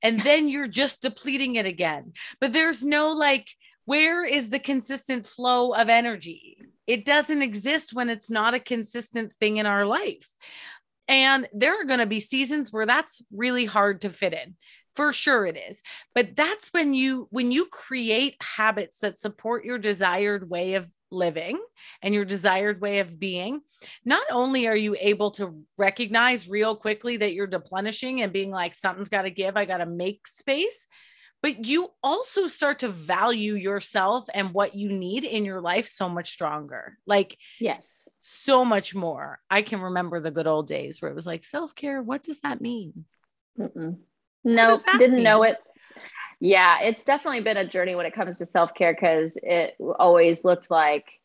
And 0.02 0.20
then 0.20 0.48
you're 0.48 0.68
just 0.68 1.02
depleting 1.02 1.56
it 1.56 1.66
again. 1.66 2.12
But 2.40 2.52
there's 2.52 2.84
no 2.84 3.12
like, 3.12 3.48
where 3.86 4.24
is 4.24 4.50
the 4.50 4.58
consistent 4.58 5.26
flow 5.26 5.74
of 5.74 5.88
energy? 5.88 6.58
It 6.86 7.04
doesn't 7.04 7.42
exist 7.42 7.94
when 7.94 8.10
it's 8.10 8.30
not 8.30 8.54
a 8.54 8.60
consistent 8.60 9.32
thing 9.40 9.56
in 9.56 9.66
our 9.66 9.86
life. 9.86 10.28
And 11.08 11.48
there 11.52 11.80
are 11.80 11.84
going 11.84 12.00
to 12.00 12.06
be 12.06 12.20
seasons 12.20 12.72
where 12.72 12.86
that's 12.86 13.22
really 13.32 13.64
hard 13.64 14.02
to 14.02 14.10
fit 14.10 14.32
in 14.32 14.56
for 14.94 15.12
sure 15.12 15.46
it 15.46 15.56
is 15.56 15.82
but 16.14 16.36
that's 16.36 16.68
when 16.72 16.94
you 16.94 17.26
when 17.30 17.50
you 17.50 17.66
create 17.66 18.36
habits 18.40 18.98
that 19.00 19.18
support 19.18 19.64
your 19.64 19.78
desired 19.78 20.48
way 20.48 20.74
of 20.74 20.88
living 21.10 21.58
and 22.02 22.14
your 22.14 22.24
desired 22.24 22.80
way 22.80 22.98
of 22.98 23.18
being 23.18 23.60
not 24.04 24.26
only 24.30 24.66
are 24.66 24.76
you 24.76 24.96
able 24.98 25.30
to 25.30 25.62
recognize 25.78 26.48
real 26.48 26.74
quickly 26.74 27.16
that 27.16 27.34
you're 27.34 27.46
deplenishing 27.46 28.22
and 28.22 28.32
being 28.32 28.50
like 28.50 28.74
something's 28.74 29.08
got 29.08 29.22
to 29.22 29.30
give 29.30 29.56
i 29.56 29.64
got 29.64 29.78
to 29.78 29.86
make 29.86 30.26
space 30.26 30.86
but 31.44 31.66
you 31.66 31.90
also 32.02 32.46
start 32.46 32.78
to 32.78 32.88
value 32.88 33.54
yourself 33.54 34.24
and 34.32 34.54
what 34.54 34.74
you 34.74 34.88
need 34.90 35.24
in 35.24 35.44
your 35.44 35.60
life 35.60 35.86
so 35.86 36.08
much 36.08 36.30
stronger 36.30 36.96
like 37.06 37.36
yes. 37.60 38.08
so 38.20 38.64
much 38.64 38.94
more. 38.94 39.40
I 39.50 39.60
can 39.60 39.82
remember 39.82 40.20
the 40.20 40.30
good 40.30 40.46
old 40.46 40.66
days 40.66 41.02
where 41.02 41.10
it 41.10 41.14
was 41.14 41.26
like 41.26 41.44
self-care 41.44 42.02
what 42.02 42.22
does 42.22 42.40
that 42.40 42.62
mean? 42.62 43.04
Mm-mm. 43.60 43.98
No, 44.44 44.80
didn't 44.98 45.16
mean? 45.16 45.24
know 45.24 45.42
it. 45.42 45.56
Yeah, 46.40 46.80
it's 46.82 47.04
definitely 47.04 47.40
been 47.40 47.56
a 47.56 47.66
journey 47.66 47.94
when 47.94 48.06
it 48.06 48.14
comes 48.14 48.38
to 48.38 48.46
self 48.46 48.74
care 48.74 48.92
because 48.94 49.38
it 49.42 49.76
always 49.98 50.44
looked 50.44 50.70
like 50.70 51.20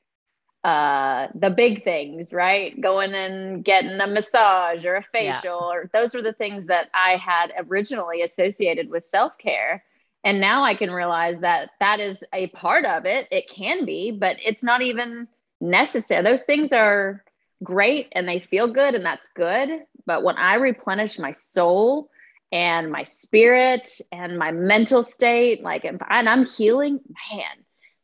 uh 0.66 1.28
the 1.36 1.50
big 1.50 1.86
things 1.86 2.34
right 2.34 2.82
going 2.82 3.14
and 3.14 3.64
getting 3.64 3.98
a 4.02 4.08
massage 4.08 4.84
or 4.84 4.96
a 4.96 5.04
facial 5.04 5.42
yeah. 5.44 5.52
or 5.52 5.90
those 5.94 6.14
were 6.14 6.22
the 6.22 6.34
things 6.34 6.66
that 6.66 6.90
i 6.94 7.16
had 7.16 7.54
originally 7.70 8.24
associated 8.24 8.90
with 8.90 9.06
self-care 9.06 9.82
and 10.26 10.42
now 10.42 10.62
i 10.62 10.76
can 10.76 10.92
realize 10.92 11.40
that 11.40 11.70
that 11.80 12.02
is 12.02 12.26
a 12.34 12.48
part 12.48 12.84
of 12.84 13.06
it 13.06 13.26
it 13.32 13.48
can 13.48 13.86
be 13.86 14.12
but 14.12 14.36
it's 14.46 14.62
not 14.62 14.82
even 14.82 15.30
necessary 15.62 16.22
those 16.24 16.44
things 16.44 16.74
are 16.74 17.24
great 17.64 18.10
and 18.12 18.28
they 18.28 18.40
feel 18.42 18.68
good 18.68 18.96
and 18.96 19.06
that's 19.06 19.30
good 19.30 19.86
but 20.06 20.24
when 20.24 20.36
i 20.36 20.56
replenish 20.56 21.18
my 21.18 21.32
soul 21.32 22.10
and 22.52 22.92
my 22.92 23.04
spirit 23.04 23.90
and 24.12 24.38
my 24.38 24.52
mental 24.52 25.04
state 25.04 25.64
like 25.64 25.86
and 25.86 26.02
i'm 26.10 26.46
healing 26.46 27.00
man 27.32 27.46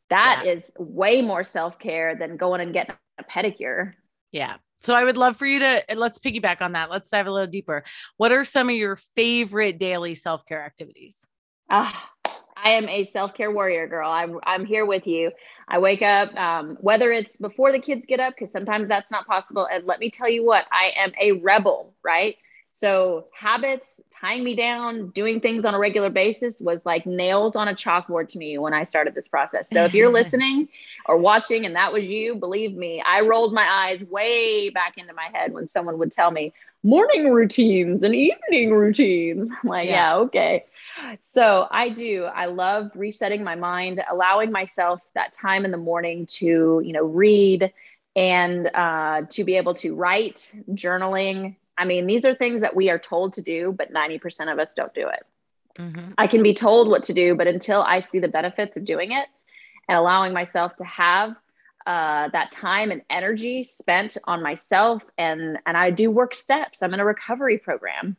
that 0.09 0.43
yeah. 0.45 0.51
is 0.53 0.71
way 0.77 1.21
more 1.21 1.43
self-care 1.43 2.15
than 2.15 2.37
going 2.37 2.61
and 2.61 2.73
getting 2.73 2.95
a 3.17 3.23
pedicure 3.23 3.93
yeah 4.31 4.55
so 4.81 4.93
i 4.93 5.03
would 5.03 5.17
love 5.17 5.35
for 5.35 5.45
you 5.45 5.59
to 5.59 5.83
let's 5.95 6.19
piggyback 6.19 6.61
on 6.61 6.73
that 6.73 6.91
let's 6.91 7.09
dive 7.09 7.27
a 7.27 7.31
little 7.31 7.47
deeper 7.47 7.83
what 8.17 8.31
are 8.31 8.43
some 8.43 8.69
of 8.69 8.75
your 8.75 8.97
favorite 9.15 9.79
daily 9.79 10.13
self-care 10.13 10.63
activities 10.63 11.25
ah 11.69 12.09
I 12.57 12.71
am 12.71 12.89
a 12.89 13.05
self-care 13.05 13.51
warrior 13.51 13.87
girl. 13.87 14.09
I'm 14.09 14.39
I'm 14.43 14.65
here 14.65 14.85
with 14.85 15.05
you. 15.05 15.31
I 15.67 15.77
wake 15.77 16.01
up, 16.01 16.33
um, 16.35 16.77
whether 16.81 17.11
it's 17.11 17.37
before 17.37 17.71
the 17.71 17.79
kids 17.79 18.05
get 18.07 18.19
up, 18.19 18.33
because 18.33 18.51
sometimes 18.51 18.87
that's 18.87 19.11
not 19.11 19.27
possible. 19.27 19.67
And 19.71 19.85
let 19.85 19.99
me 19.99 20.09
tell 20.09 20.29
you 20.29 20.43
what, 20.43 20.65
I 20.71 20.93
am 20.95 21.11
a 21.21 21.33
rebel, 21.33 21.93
right? 22.03 22.37
So 22.77 23.27
habits, 23.31 24.01
tying 24.11 24.43
me 24.43 24.53
down, 24.53 25.11
doing 25.11 25.39
things 25.39 25.63
on 25.63 25.73
a 25.73 25.79
regular 25.79 26.09
basis 26.09 26.59
was 26.59 26.85
like 26.85 27.05
nails 27.05 27.55
on 27.55 27.69
a 27.69 27.73
chalkboard 27.73 28.27
to 28.29 28.37
me 28.37 28.57
when 28.57 28.73
I 28.73 28.83
started 28.83 29.15
this 29.15 29.29
process. 29.29 29.71
So 29.71 29.85
if 29.85 29.93
you're 29.93 30.11
listening 30.21 30.67
or 31.05 31.17
watching 31.17 31.65
and 31.65 31.73
that 31.77 31.93
was 31.93 32.03
you, 32.03 32.35
believe 32.35 32.75
me, 32.75 33.01
I 33.07 33.21
rolled 33.21 33.53
my 33.53 33.65
eyes 33.65 34.03
way 34.03 34.71
back 34.71 34.97
into 34.97 35.13
my 35.13 35.29
head 35.33 35.53
when 35.53 35.69
someone 35.69 35.97
would 35.99 36.11
tell 36.11 36.31
me 36.31 36.51
morning 36.83 37.31
routines 37.31 38.03
and 38.03 38.13
evening 38.13 38.73
routines. 38.73 39.49
I'm 39.63 39.69
like, 39.69 39.87
yeah, 39.87 39.93
yeah 39.93 40.17
okay. 40.17 40.65
So 41.21 41.69
I 41.71 41.87
do. 41.87 42.25
I 42.25 42.47
love 42.47 42.91
resetting 42.93 43.41
my 43.41 43.55
mind, 43.55 44.03
allowing 44.11 44.51
myself 44.51 44.99
that 45.13 45.31
time 45.31 45.63
in 45.63 45.71
the 45.71 45.77
morning 45.77 46.25
to, 46.25 46.81
you 46.83 46.91
know, 46.91 47.05
read 47.05 47.71
and 48.17 48.69
uh, 48.73 49.21
to 49.29 49.45
be 49.45 49.55
able 49.55 49.75
to 49.75 49.95
write, 49.95 50.51
journaling, 50.71 51.55
I 51.77 51.85
mean, 51.85 52.07
these 52.07 52.25
are 52.25 52.33
things 52.33 52.61
that 52.61 52.75
we 52.75 52.89
are 52.89 52.99
told 52.99 53.33
to 53.33 53.41
do, 53.41 53.73
but 53.77 53.93
90% 53.93 54.51
of 54.51 54.59
us 54.59 54.73
don't 54.73 54.93
do 54.93 55.07
it. 55.07 55.25
Mm-hmm. 55.77 56.11
I 56.17 56.27
can 56.27 56.41
be 56.41 56.53
told 56.53 56.87
what 56.87 57.03
to 57.03 57.13
do, 57.13 57.35
but 57.35 57.47
until 57.47 57.81
I 57.81 57.99
see 57.99 58.19
the 58.19 58.27
benefits 58.27 58.77
of 58.77 58.85
doing 58.85 59.11
it 59.11 59.27
and 59.89 59.97
allowing 59.97 60.33
myself 60.33 60.75
to 60.77 60.85
have 60.85 61.35
uh, 61.85 62.29
that 62.29 62.51
time 62.51 62.91
and 62.91 63.01
energy 63.09 63.63
spent 63.63 64.17
on 64.23 64.41
myself, 64.41 65.03
and 65.17 65.59
and 65.67 65.77
I 65.77 65.91
do 65.91 66.09
work 66.09 66.33
steps. 66.33 66.81
I'm 66.81 66.93
in 66.93 66.99
a 66.99 67.05
recovery 67.05 67.59
program, 67.59 68.17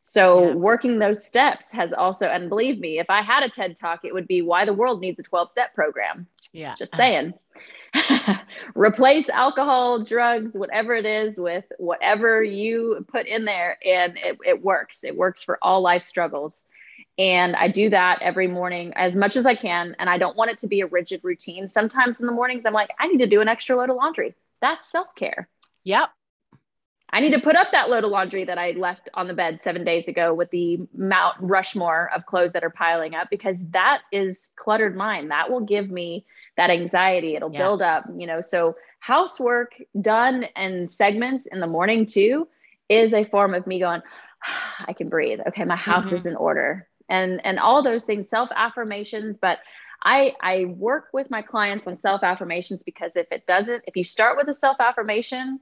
so 0.00 0.48
yeah. 0.48 0.54
working 0.54 0.98
those 0.98 1.24
steps 1.24 1.70
has 1.70 1.92
also, 1.92 2.26
and 2.26 2.48
believe 2.48 2.78
me, 2.78 2.98
if 2.98 3.10
I 3.10 3.22
had 3.22 3.42
a 3.42 3.48
TED 3.48 3.76
talk, 3.76 4.04
it 4.04 4.14
would 4.14 4.28
be 4.28 4.42
why 4.42 4.64
the 4.64 4.72
world 4.72 5.00
needs 5.00 5.18
a 5.18 5.22
12 5.22 5.50
step 5.50 5.74
program. 5.74 6.26
Yeah, 6.52 6.74
just 6.78 6.94
saying. 6.94 7.34
replace 8.74 9.28
alcohol, 9.28 10.02
drugs, 10.04 10.52
whatever 10.54 10.94
it 10.94 11.06
is, 11.06 11.38
with 11.38 11.64
whatever 11.78 12.42
you 12.42 13.04
put 13.08 13.26
in 13.26 13.44
there, 13.44 13.78
and 13.84 14.16
it, 14.18 14.38
it 14.44 14.62
works. 14.62 15.02
It 15.02 15.16
works 15.16 15.42
for 15.42 15.58
all 15.62 15.80
life 15.80 16.02
struggles. 16.02 16.64
And 17.18 17.56
I 17.56 17.68
do 17.68 17.90
that 17.90 18.22
every 18.22 18.46
morning 18.46 18.92
as 18.96 19.16
much 19.16 19.36
as 19.36 19.44
I 19.44 19.54
can. 19.54 19.94
And 19.98 20.08
I 20.08 20.18
don't 20.18 20.36
want 20.36 20.50
it 20.50 20.58
to 20.58 20.68
be 20.68 20.80
a 20.80 20.86
rigid 20.86 21.20
routine. 21.22 21.68
Sometimes 21.68 22.20
in 22.20 22.26
the 22.26 22.32
mornings, 22.32 22.62
I'm 22.64 22.72
like, 22.72 22.90
I 22.98 23.08
need 23.08 23.18
to 23.18 23.26
do 23.26 23.40
an 23.40 23.48
extra 23.48 23.76
load 23.76 23.90
of 23.90 23.96
laundry. 23.96 24.34
That's 24.60 24.90
self 24.90 25.14
care. 25.14 25.48
Yep. 25.84 26.10
I 27.12 27.20
need 27.20 27.32
to 27.32 27.40
put 27.40 27.56
up 27.56 27.72
that 27.72 27.90
load 27.90 28.04
of 28.04 28.10
laundry 28.10 28.44
that 28.44 28.58
I 28.58 28.70
left 28.72 29.10
on 29.14 29.26
the 29.26 29.34
bed 29.34 29.60
seven 29.60 29.84
days 29.84 30.06
ago 30.06 30.32
with 30.32 30.50
the 30.50 30.78
Mount 30.94 31.36
Rushmore 31.40 32.08
of 32.14 32.24
clothes 32.24 32.52
that 32.52 32.62
are 32.62 32.70
piling 32.70 33.14
up 33.14 33.28
because 33.30 33.56
that 33.70 34.02
is 34.12 34.50
cluttered 34.54 34.96
mind. 34.96 35.30
That 35.30 35.50
will 35.50 35.60
give 35.60 35.90
me 35.90 36.24
that 36.60 36.68
anxiety. 36.68 37.36
It'll 37.36 37.50
yeah. 37.50 37.58
build 37.58 37.80
up, 37.80 38.04
you 38.14 38.26
know. 38.26 38.42
So 38.42 38.76
housework 38.98 39.72
done 39.98 40.44
and 40.54 40.90
segments 40.90 41.46
in 41.46 41.58
the 41.58 41.66
morning 41.66 42.04
too 42.04 42.46
is 42.90 43.14
a 43.14 43.24
form 43.24 43.54
of 43.54 43.66
me 43.66 43.78
going, 43.80 44.02
I 44.86 44.92
can 44.92 45.08
breathe. 45.08 45.40
Okay, 45.48 45.64
my 45.64 45.76
house 45.76 46.08
mm-hmm. 46.08 46.16
is 46.16 46.26
in 46.26 46.36
order. 46.36 46.86
And 47.08 47.40
and 47.44 47.58
all 47.58 47.82
those 47.82 48.04
things, 48.04 48.28
self 48.28 48.50
affirmations, 48.54 49.38
but 49.40 49.58
I, 50.02 50.34
I 50.40 50.66
work 50.66 51.08
with 51.12 51.30
my 51.30 51.40
clients 51.40 51.86
on 51.86 51.98
self 52.00 52.22
affirmations 52.22 52.82
because 52.82 53.12
if 53.16 53.26
it 53.32 53.46
doesn't, 53.46 53.84
if 53.86 53.96
you 53.96 54.04
start 54.04 54.36
with 54.36 54.48
a 54.48 54.54
self 54.54 54.76
affirmation 54.80 55.60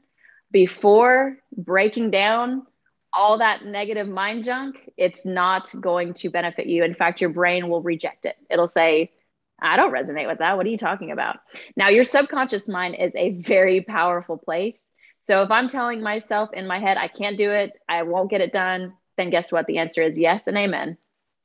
before 0.50 1.36
breaking 1.56 2.10
down 2.10 2.66
all 3.12 3.38
that 3.38 3.64
negative 3.64 4.08
mind 4.08 4.44
junk, 4.44 4.90
it's 4.96 5.24
not 5.24 5.72
going 5.80 6.12
to 6.14 6.28
benefit 6.28 6.66
you. 6.66 6.82
In 6.82 6.92
fact, 6.92 7.20
your 7.20 7.30
brain 7.30 7.68
will 7.68 7.82
reject 7.82 8.24
it. 8.24 8.36
It'll 8.50 8.68
say, 8.68 9.12
I 9.60 9.76
don't 9.76 9.92
resonate 9.92 10.28
with 10.28 10.38
that. 10.38 10.56
What 10.56 10.66
are 10.66 10.70
you 10.70 10.78
talking 10.78 11.10
about? 11.10 11.38
Now, 11.76 11.88
your 11.88 12.04
subconscious 12.04 12.68
mind 12.68 12.96
is 12.98 13.12
a 13.16 13.30
very 13.30 13.80
powerful 13.80 14.38
place. 14.38 14.78
So 15.22 15.42
if 15.42 15.50
I'm 15.50 15.68
telling 15.68 16.02
myself 16.02 16.50
in 16.52 16.66
my 16.66 16.78
head, 16.78 16.96
I 16.96 17.08
can't 17.08 17.36
do 17.36 17.50
it, 17.50 17.72
I 17.88 18.02
won't 18.04 18.30
get 18.30 18.40
it 18.40 18.52
done, 18.52 18.94
then 19.16 19.30
guess 19.30 19.50
what? 19.50 19.66
The 19.66 19.78
answer 19.78 20.02
is 20.02 20.16
yes 20.16 20.46
and 20.46 20.56
amen. 20.56 20.96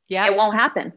Yeah. 0.08 0.28
It 0.28 0.36
won't 0.36 0.56
happen. 0.56 0.94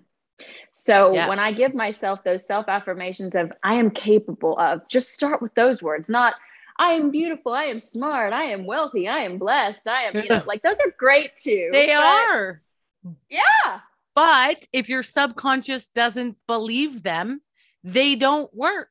So 0.74 1.14
yeah. 1.14 1.29
when 1.29 1.38
I 1.38 1.52
give 1.52 1.74
myself 1.74 2.22
those 2.22 2.46
self 2.46 2.68
affirmations 2.68 3.35
of 3.35 3.50
I 3.62 3.74
am 3.74 3.90
capable 3.90 4.59
of, 4.59 4.87
just 4.88 5.12
start 5.12 5.40
with 5.40 5.55
those 5.55 5.83
words, 5.83 6.09
not 6.09 6.35
I 6.79 6.92
am 6.92 7.11
beautiful, 7.11 7.52
I 7.52 7.64
am 7.64 7.81
smart, 7.81 8.35
I 8.35 8.44
am 8.44 8.66
wealthy, 8.66 9.09
I 9.09 9.20
am 9.20 9.38
blessed, 9.38 9.88
I 9.88 10.02
am, 10.05 10.16
you 10.16 10.29
know, 10.29 10.42
like 10.46 10.62
those 10.62 10.79
are 10.81 10.92
great 10.98 11.31
too. 11.42 11.70
They 11.72 11.92
are. 11.92 12.61
Yeah. 13.31 13.81
But 14.16 14.66
if 14.72 14.88
your 14.88 15.02
subconscious 15.02 15.88
doesn't 15.88 16.38
believe 16.48 17.02
them, 17.02 17.42
they 17.85 18.16
don't 18.16 18.52
work. 18.52 18.88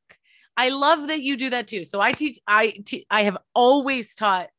I 0.55 0.69
love 0.69 1.07
that 1.07 1.21
you 1.21 1.35
do 1.35 1.49
that 1.49 1.67
too. 1.67 1.83
So 1.83 1.99
I 1.99 2.13
teach, 2.13 2.39
I, 2.47 2.75
te- 2.85 3.07
I 3.09 3.23
have 3.23 3.37
always 3.53 4.15
taught 4.15 4.49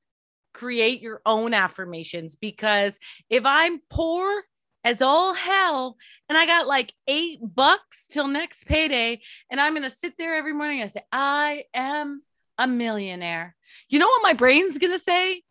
create 0.53 1.01
your 1.03 1.23
own 1.25 1.55
affirmations 1.55 2.35
because 2.35 2.99
if 3.31 3.45
I'm 3.47 3.81
poor 3.91 4.43
as 4.83 5.03
all 5.03 5.35
hell 5.35 5.97
and 6.29 6.37
I 6.37 6.47
got 6.47 6.67
like 6.67 6.93
eight 7.07 7.39
bucks 7.43 8.07
till 8.09 8.27
next 8.27 8.67
payday 8.67 9.21
and 9.51 9.61
I'm 9.61 9.75
going 9.75 9.83
to 9.83 9.91
sit 9.91 10.15
there 10.19 10.35
every 10.35 10.53
morning 10.53 10.81
and 10.81 10.91
say, 10.91 11.03
I 11.13 11.65
am 11.75 12.23
a 12.59 12.67
millionaire. 12.67 13.55
You 13.89 13.99
know 13.99 14.09
what 14.09 14.23
my 14.23 14.33
brain's 14.33 14.79
going 14.79 14.93
to 14.93 14.99
say? 14.99 15.43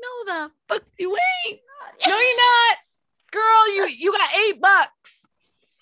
No, 0.00 0.32
the 0.32 0.50
fuck 0.68 0.82
you 0.98 1.10
ain't. 1.46 1.60
No, 2.06 2.16
you're 2.16 2.36
not. 2.36 2.76
Girl, 3.32 3.74
you, 3.74 3.88
you 3.88 4.12
got 4.12 4.36
eight 4.36 4.60
bucks. 4.60 5.26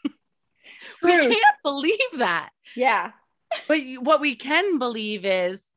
we 1.03 1.11
can't 1.13 1.57
believe 1.63 1.99
that. 2.17 2.51
Yeah. 2.77 3.13
but 3.69 3.81
what 4.01 4.21
we 4.21 4.37
can 4.37 4.79
believe 4.79 5.25
is 5.25 5.73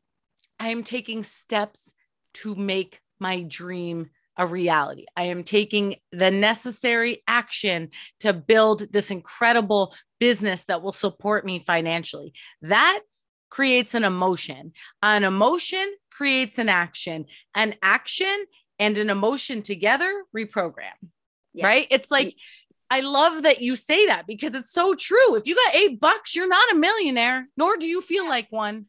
I 0.59 0.69
am 0.69 0.83
taking 0.83 1.23
steps 1.23 1.93
to 2.35 2.55
make 2.55 3.01
my 3.19 3.43
dream 3.43 4.09
a 4.37 4.47
reality. 4.47 5.05
I 5.15 5.23
am 5.23 5.43
taking 5.43 5.97
the 6.11 6.31
necessary 6.31 7.21
action 7.27 7.89
to 8.21 8.33
build 8.33 8.91
this 8.91 9.11
incredible 9.11 9.95
business 10.19 10.65
that 10.65 10.81
will 10.81 10.91
support 10.91 11.45
me 11.45 11.59
financially. 11.59 12.33
That 12.61 13.01
creates 13.49 13.93
an 13.93 14.03
emotion. 14.03 14.73
An 15.03 15.23
emotion 15.23 15.93
creates 16.11 16.57
an 16.57 16.69
action. 16.69 17.25
An 17.53 17.75
action 17.83 18.45
and 18.79 18.97
an 18.97 19.09
emotion 19.09 19.61
together 19.61 20.23
reprogram. 20.35 20.97
Yeah. 21.53 21.67
Right? 21.67 21.87
It's 21.89 22.11
like 22.11 22.35
I 22.89 23.01
love 23.01 23.43
that 23.43 23.61
you 23.61 23.75
say 23.75 24.05
that 24.07 24.27
because 24.27 24.53
it's 24.53 24.71
so 24.71 24.93
true. 24.93 25.35
If 25.35 25.47
you 25.47 25.55
got 25.55 25.75
8 25.75 25.99
bucks, 25.99 26.35
you're 26.35 26.47
not 26.47 26.71
a 26.71 26.75
millionaire, 26.75 27.47
nor 27.57 27.77
do 27.77 27.87
you 27.87 28.01
feel 28.01 28.27
like 28.27 28.47
one. 28.51 28.85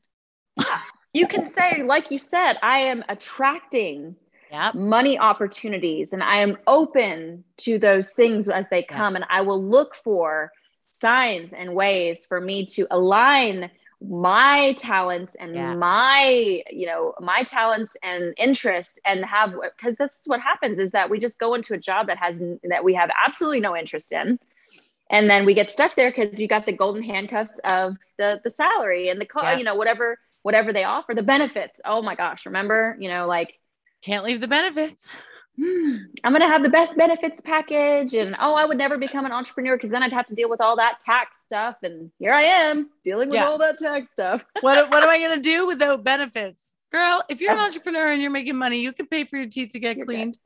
you 1.13 1.27
can 1.27 1.47
say 1.47 1.83
like 1.83 2.11
you 2.11 2.19
said, 2.19 2.59
I 2.63 2.81
am 2.81 3.05
attracting 3.09 4.17
yep. 4.51 4.75
money 4.75 5.19
opportunities 5.19 6.13
and 6.13 6.23
I 6.23 6.39
am 6.39 6.59
open 6.67 7.45
to 7.59 7.79
those 7.79 8.11
things 8.11 8.49
as 8.49 8.69
they 8.69 8.83
come 8.83 9.15
yep. 9.15 9.23
and 9.23 9.31
I 9.31 9.43
will 9.43 9.63
look 9.63 9.95
for 9.95 10.53
signs 10.93 11.53
and 11.53 11.75
ways 11.75 12.25
for 12.27 12.41
me 12.41 12.67
to 12.67 12.87
align 12.91 13.71
my 14.09 14.75
talents 14.79 15.35
and 15.39 15.55
yeah. 15.55 15.75
my 15.75 16.63
you 16.71 16.87
know 16.87 17.15
my 17.21 17.43
talents 17.43 17.97
and 18.03 18.35
interest 18.37 19.01
and 19.05 19.25
have 19.25 19.55
because 19.77 19.97
that's 19.97 20.27
what 20.27 20.41
happens 20.41 20.79
is 20.79 20.91
that 20.91 21.09
we 21.09 21.19
just 21.19 21.39
go 21.39 21.55
into 21.55 21.75
a 21.75 21.79
job 21.79 22.07
that 22.07 22.19
has 22.19 22.43
that 22.65 22.85
we 22.85 22.95
have 22.95 23.11
absolutely 23.25 23.61
no 23.61 23.77
interest 23.77 24.13
in 24.13 24.39
and 25.11 25.31
then 25.31 25.47
we 25.47 25.55
get 25.55 25.71
stuck 25.71 25.95
there 25.97 26.11
because 26.11 26.41
you 26.41 26.49
got 26.49 26.67
the 26.67 26.73
golden 26.73 27.03
handcuffs 27.03 27.59
of 27.65 27.97
the 28.19 28.41
the 28.45 28.51
salary 28.51 29.09
and 29.09 29.21
the 29.21 29.27
yeah. 29.37 29.57
you 29.57 29.65
know 29.65 29.75
whatever 29.75 30.19
whatever 30.43 30.73
they 30.73 30.85
offer 30.85 31.15
the 31.15 31.23
benefits 31.23 31.81
oh 31.85 32.03
my 32.03 32.15
gosh 32.15 32.47
remember 32.47 32.97
you 33.01 33.09
know 33.09 33.27
like 33.27 33.59
can't 34.05 34.25
leave 34.25 34.41
the 34.41 34.49
benefits. 34.49 35.09
I'm 35.57 36.33
going 36.33 36.41
to 36.41 36.49
have 36.49 36.65
the 36.65 36.71
best 36.71 36.97
benefits 36.97 37.41
package. 37.45 38.15
And 38.15 38.35
oh, 38.41 38.55
I 38.55 38.65
would 38.65 38.79
never 38.79 38.99
become 38.99 39.25
an 39.25 39.33
entrepreneur 39.33 39.77
because 39.77 39.91
then 39.91 40.03
I'd 40.03 40.13
have 40.13 40.27
to 40.27 40.35
deal 40.35 40.51
with 40.51 40.61
all 40.61 40.77
that 40.77 41.01
tax 41.01 41.39
stuff. 41.45 41.77
And 41.83 42.11
here 42.19 42.33
I 42.33 42.43
am 42.43 42.91
dealing 43.05 43.29
with 43.29 43.37
yeah. 43.37 43.47
all 43.47 43.59
that 43.59 43.79
tax 43.79 44.11
stuff. 44.11 44.45
what, 44.63 44.91
what 44.91 45.03
am 45.03 45.09
I 45.09 45.19
going 45.19 45.37
to 45.37 45.43
do 45.43 45.67
without 45.67 46.03
benefits? 46.03 46.73
Girl, 46.91 47.23
if 47.29 47.41
you're 47.41 47.53
an 47.53 47.59
entrepreneur 47.59 48.11
and 48.11 48.21
you're 48.21 48.31
making 48.31 48.57
money, 48.57 48.79
you 48.79 48.93
can 48.93 49.07
pay 49.07 49.25
for 49.25 49.37
your 49.37 49.47
teeth 49.47 49.73
to 49.73 49.79
get 49.79 49.97
you're 49.97 50.07
cleaned. 50.07 50.39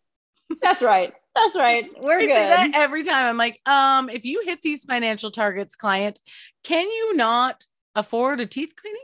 Good. 0.50 0.58
That's 0.62 0.82
right. 0.82 1.12
That's 1.34 1.56
right. 1.56 1.86
We're 2.00 2.18
I 2.18 2.20
good. 2.20 2.28
Say 2.28 2.48
that 2.48 2.70
every 2.74 3.02
time 3.02 3.26
I'm 3.26 3.36
like, 3.36 3.60
um, 3.66 4.08
if 4.08 4.24
you 4.24 4.42
hit 4.44 4.62
these 4.62 4.84
financial 4.84 5.30
targets, 5.30 5.76
client, 5.76 6.18
can 6.64 6.88
you 6.90 7.16
not 7.16 7.66
afford 7.94 8.40
a 8.40 8.46
teeth 8.46 8.72
cleaning? 8.80 9.00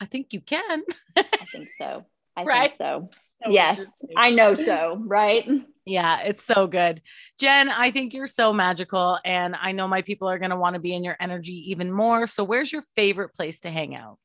I 0.00 0.06
think 0.06 0.32
you 0.32 0.40
can. 0.40 0.82
I 1.16 1.22
think 1.52 1.68
so. 1.78 2.04
I 2.36 2.42
right? 2.44 2.70
think 2.70 2.78
so 2.78 3.10
so 3.44 3.50
yes, 3.50 3.80
I 4.16 4.30
know 4.30 4.54
so, 4.54 5.00
right? 5.04 5.48
Yeah, 5.86 6.20
it's 6.22 6.44
so 6.44 6.66
good. 6.66 7.02
Jen, 7.38 7.68
I 7.68 7.90
think 7.90 8.14
you're 8.14 8.26
so 8.26 8.52
magical. 8.52 9.18
And 9.24 9.54
I 9.54 9.72
know 9.72 9.86
my 9.86 10.02
people 10.02 10.28
are 10.28 10.38
going 10.38 10.50
to 10.50 10.56
want 10.56 10.74
to 10.74 10.80
be 10.80 10.94
in 10.94 11.04
your 11.04 11.16
energy 11.20 11.70
even 11.70 11.92
more. 11.92 12.26
So, 12.26 12.42
where's 12.42 12.72
your 12.72 12.82
favorite 12.96 13.34
place 13.34 13.60
to 13.60 13.70
hang 13.70 13.94
out? 13.94 14.18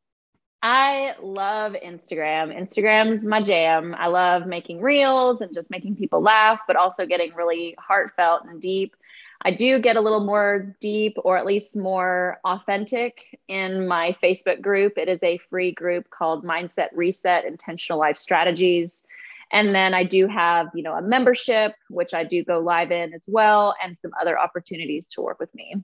I 0.62 1.16
love 1.22 1.74
Instagram. 1.74 2.58
Instagram's 2.58 3.26
my 3.26 3.42
jam. 3.42 3.96
I 3.98 4.08
love 4.08 4.46
making 4.46 4.82
reels 4.82 5.42
and 5.42 5.54
just 5.54 5.72
making 5.72 5.96
people 5.96 6.22
laugh, 6.22 6.60
but 6.68 6.76
also 6.76 7.06
getting 7.06 7.34
really 7.34 7.76
heartfelt 7.80 8.44
and 8.46 8.62
deep. 8.62 8.96
I 9.42 9.52
do 9.52 9.80
get 9.80 9.96
a 9.96 10.02
little 10.02 10.26
more 10.26 10.76
deep 10.82 11.16
or 11.24 11.38
at 11.38 11.46
least 11.46 11.78
more 11.78 12.40
authentic 12.44 13.40
in 13.48 13.88
my 13.88 14.18
Facebook 14.22 14.62
group. 14.62 14.98
It 14.98 15.08
is 15.08 15.20
a 15.24 15.40
free 15.50 15.72
group 15.72 16.10
called 16.10 16.44
Mindset 16.44 16.90
Reset 16.94 17.46
Intentional 17.46 18.00
Life 18.00 18.18
Strategies. 18.18 19.04
And 19.52 19.74
then 19.74 19.94
I 19.94 20.04
do 20.04 20.28
have, 20.28 20.68
you 20.76 20.84
know, 20.84 20.94
a 20.94 21.02
membership, 21.02 21.74
which 21.90 22.14
I 22.14 22.24
do 22.24 22.44
go 22.44 22.60
live 22.60 22.92
in 22.92 23.14
as 23.14 23.26
well, 23.28 23.76
and 23.84 23.98
some 23.98 24.12
other 24.20 24.38
opportunities 24.38 25.08
to 25.10 25.22
work 25.22 25.40
with 25.40 25.54
me. 25.56 25.76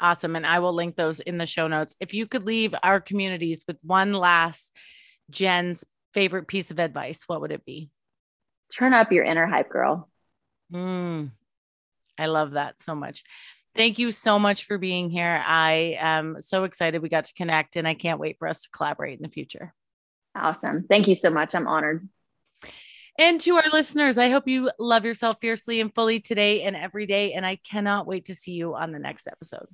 Awesome. 0.00 0.34
And 0.34 0.46
I 0.46 0.58
will 0.58 0.72
link 0.72 0.96
those 0.96 1.20
in 1.20 1.38
the 1.38 1.46
show 1.46 1.68
notes. 1.68 1.94
If 2.00 2.12
you 2.14 2.26
could 2.26 2.44
leave 2.44 2.74
our 2.82 3.00
communities 3.00 3.64
with 3.66 3.78
one 3.82 4.12
last 4.12 4.72
Jen's 5.30 5.84
favorite 6.12 6.48
piece 6.48 6.70
of 6.70 6.80
advice, 6.80 7.22
what 7.26 7.40
would 7.40 7.52
it 7.52 7.64
be? 7.64 7.90
Turn 8.76 8.92
up 8.92 9.12
your 9.12 9.24
inner 9.24 9.46
hype 9.46 9.70
girl. 9.70 10.08
Mm, 10.72 11.30
I 12.18 12.26
love 12.26 12.52
that 12.52 12.80
so 12.80 12.94
much. 12.94 13.22
Thank 13.74 13.98
you 13.98 14.12
so 14.12 14.38
much 14.38 14.64
for 14.64 14.78
being 14.78 15.10
here. 15.10 15.42
I 15.44 15.96
am 15.98 16.40
so 16.40 16.64
excited 16.64 17.02
we 17.02 17.08
got 17.08 17.24
to 17.24 17.34
connect 17.34 17.76
and 17.76 17.86
I 17.86 17.94
can't 17.94 18.20
wait 18.20 18.38
for 18.38 18.48
us 18.48 18.62
to 18.62 18.70
collaborate 18.70 19.18
in 19.18 19.22
the 19.22 19.28
future. 19.28 19.74
Awesome. 20.36 20.86
Thank 20.88 21.08
you 21.08 21.14
so 21.14 21.30
much. 21.30 21.54
I'm 21.54 21.66
honored. 21.66 22.08
And 23.18 23.40
to 23.42 23.54
our 23.56 23.70
listeners, 23.72 24.18
I 24.18 24.30
hope 24.30 24.48
you 24.48 24.70
love 24.78 25.04
yourself 25.04 25.36
fiercely 25.40 25.80
and 25.80 25.94
fully 25.94 26.18
today 26.18 26.62
and 26.62 26.74
every 26.74 27.06
day. 27.06 27.32
And 27.32 27.46
I 27.46 27.56
cannot 27.56 28.06
wait 28.06 28.24
to 28.26 28.34
see 28.34 28.52
you 28.52 28.74
on 28.74 28.90
the 28.90 28.98
next 28.98 29.28
episode. 29.28 29.68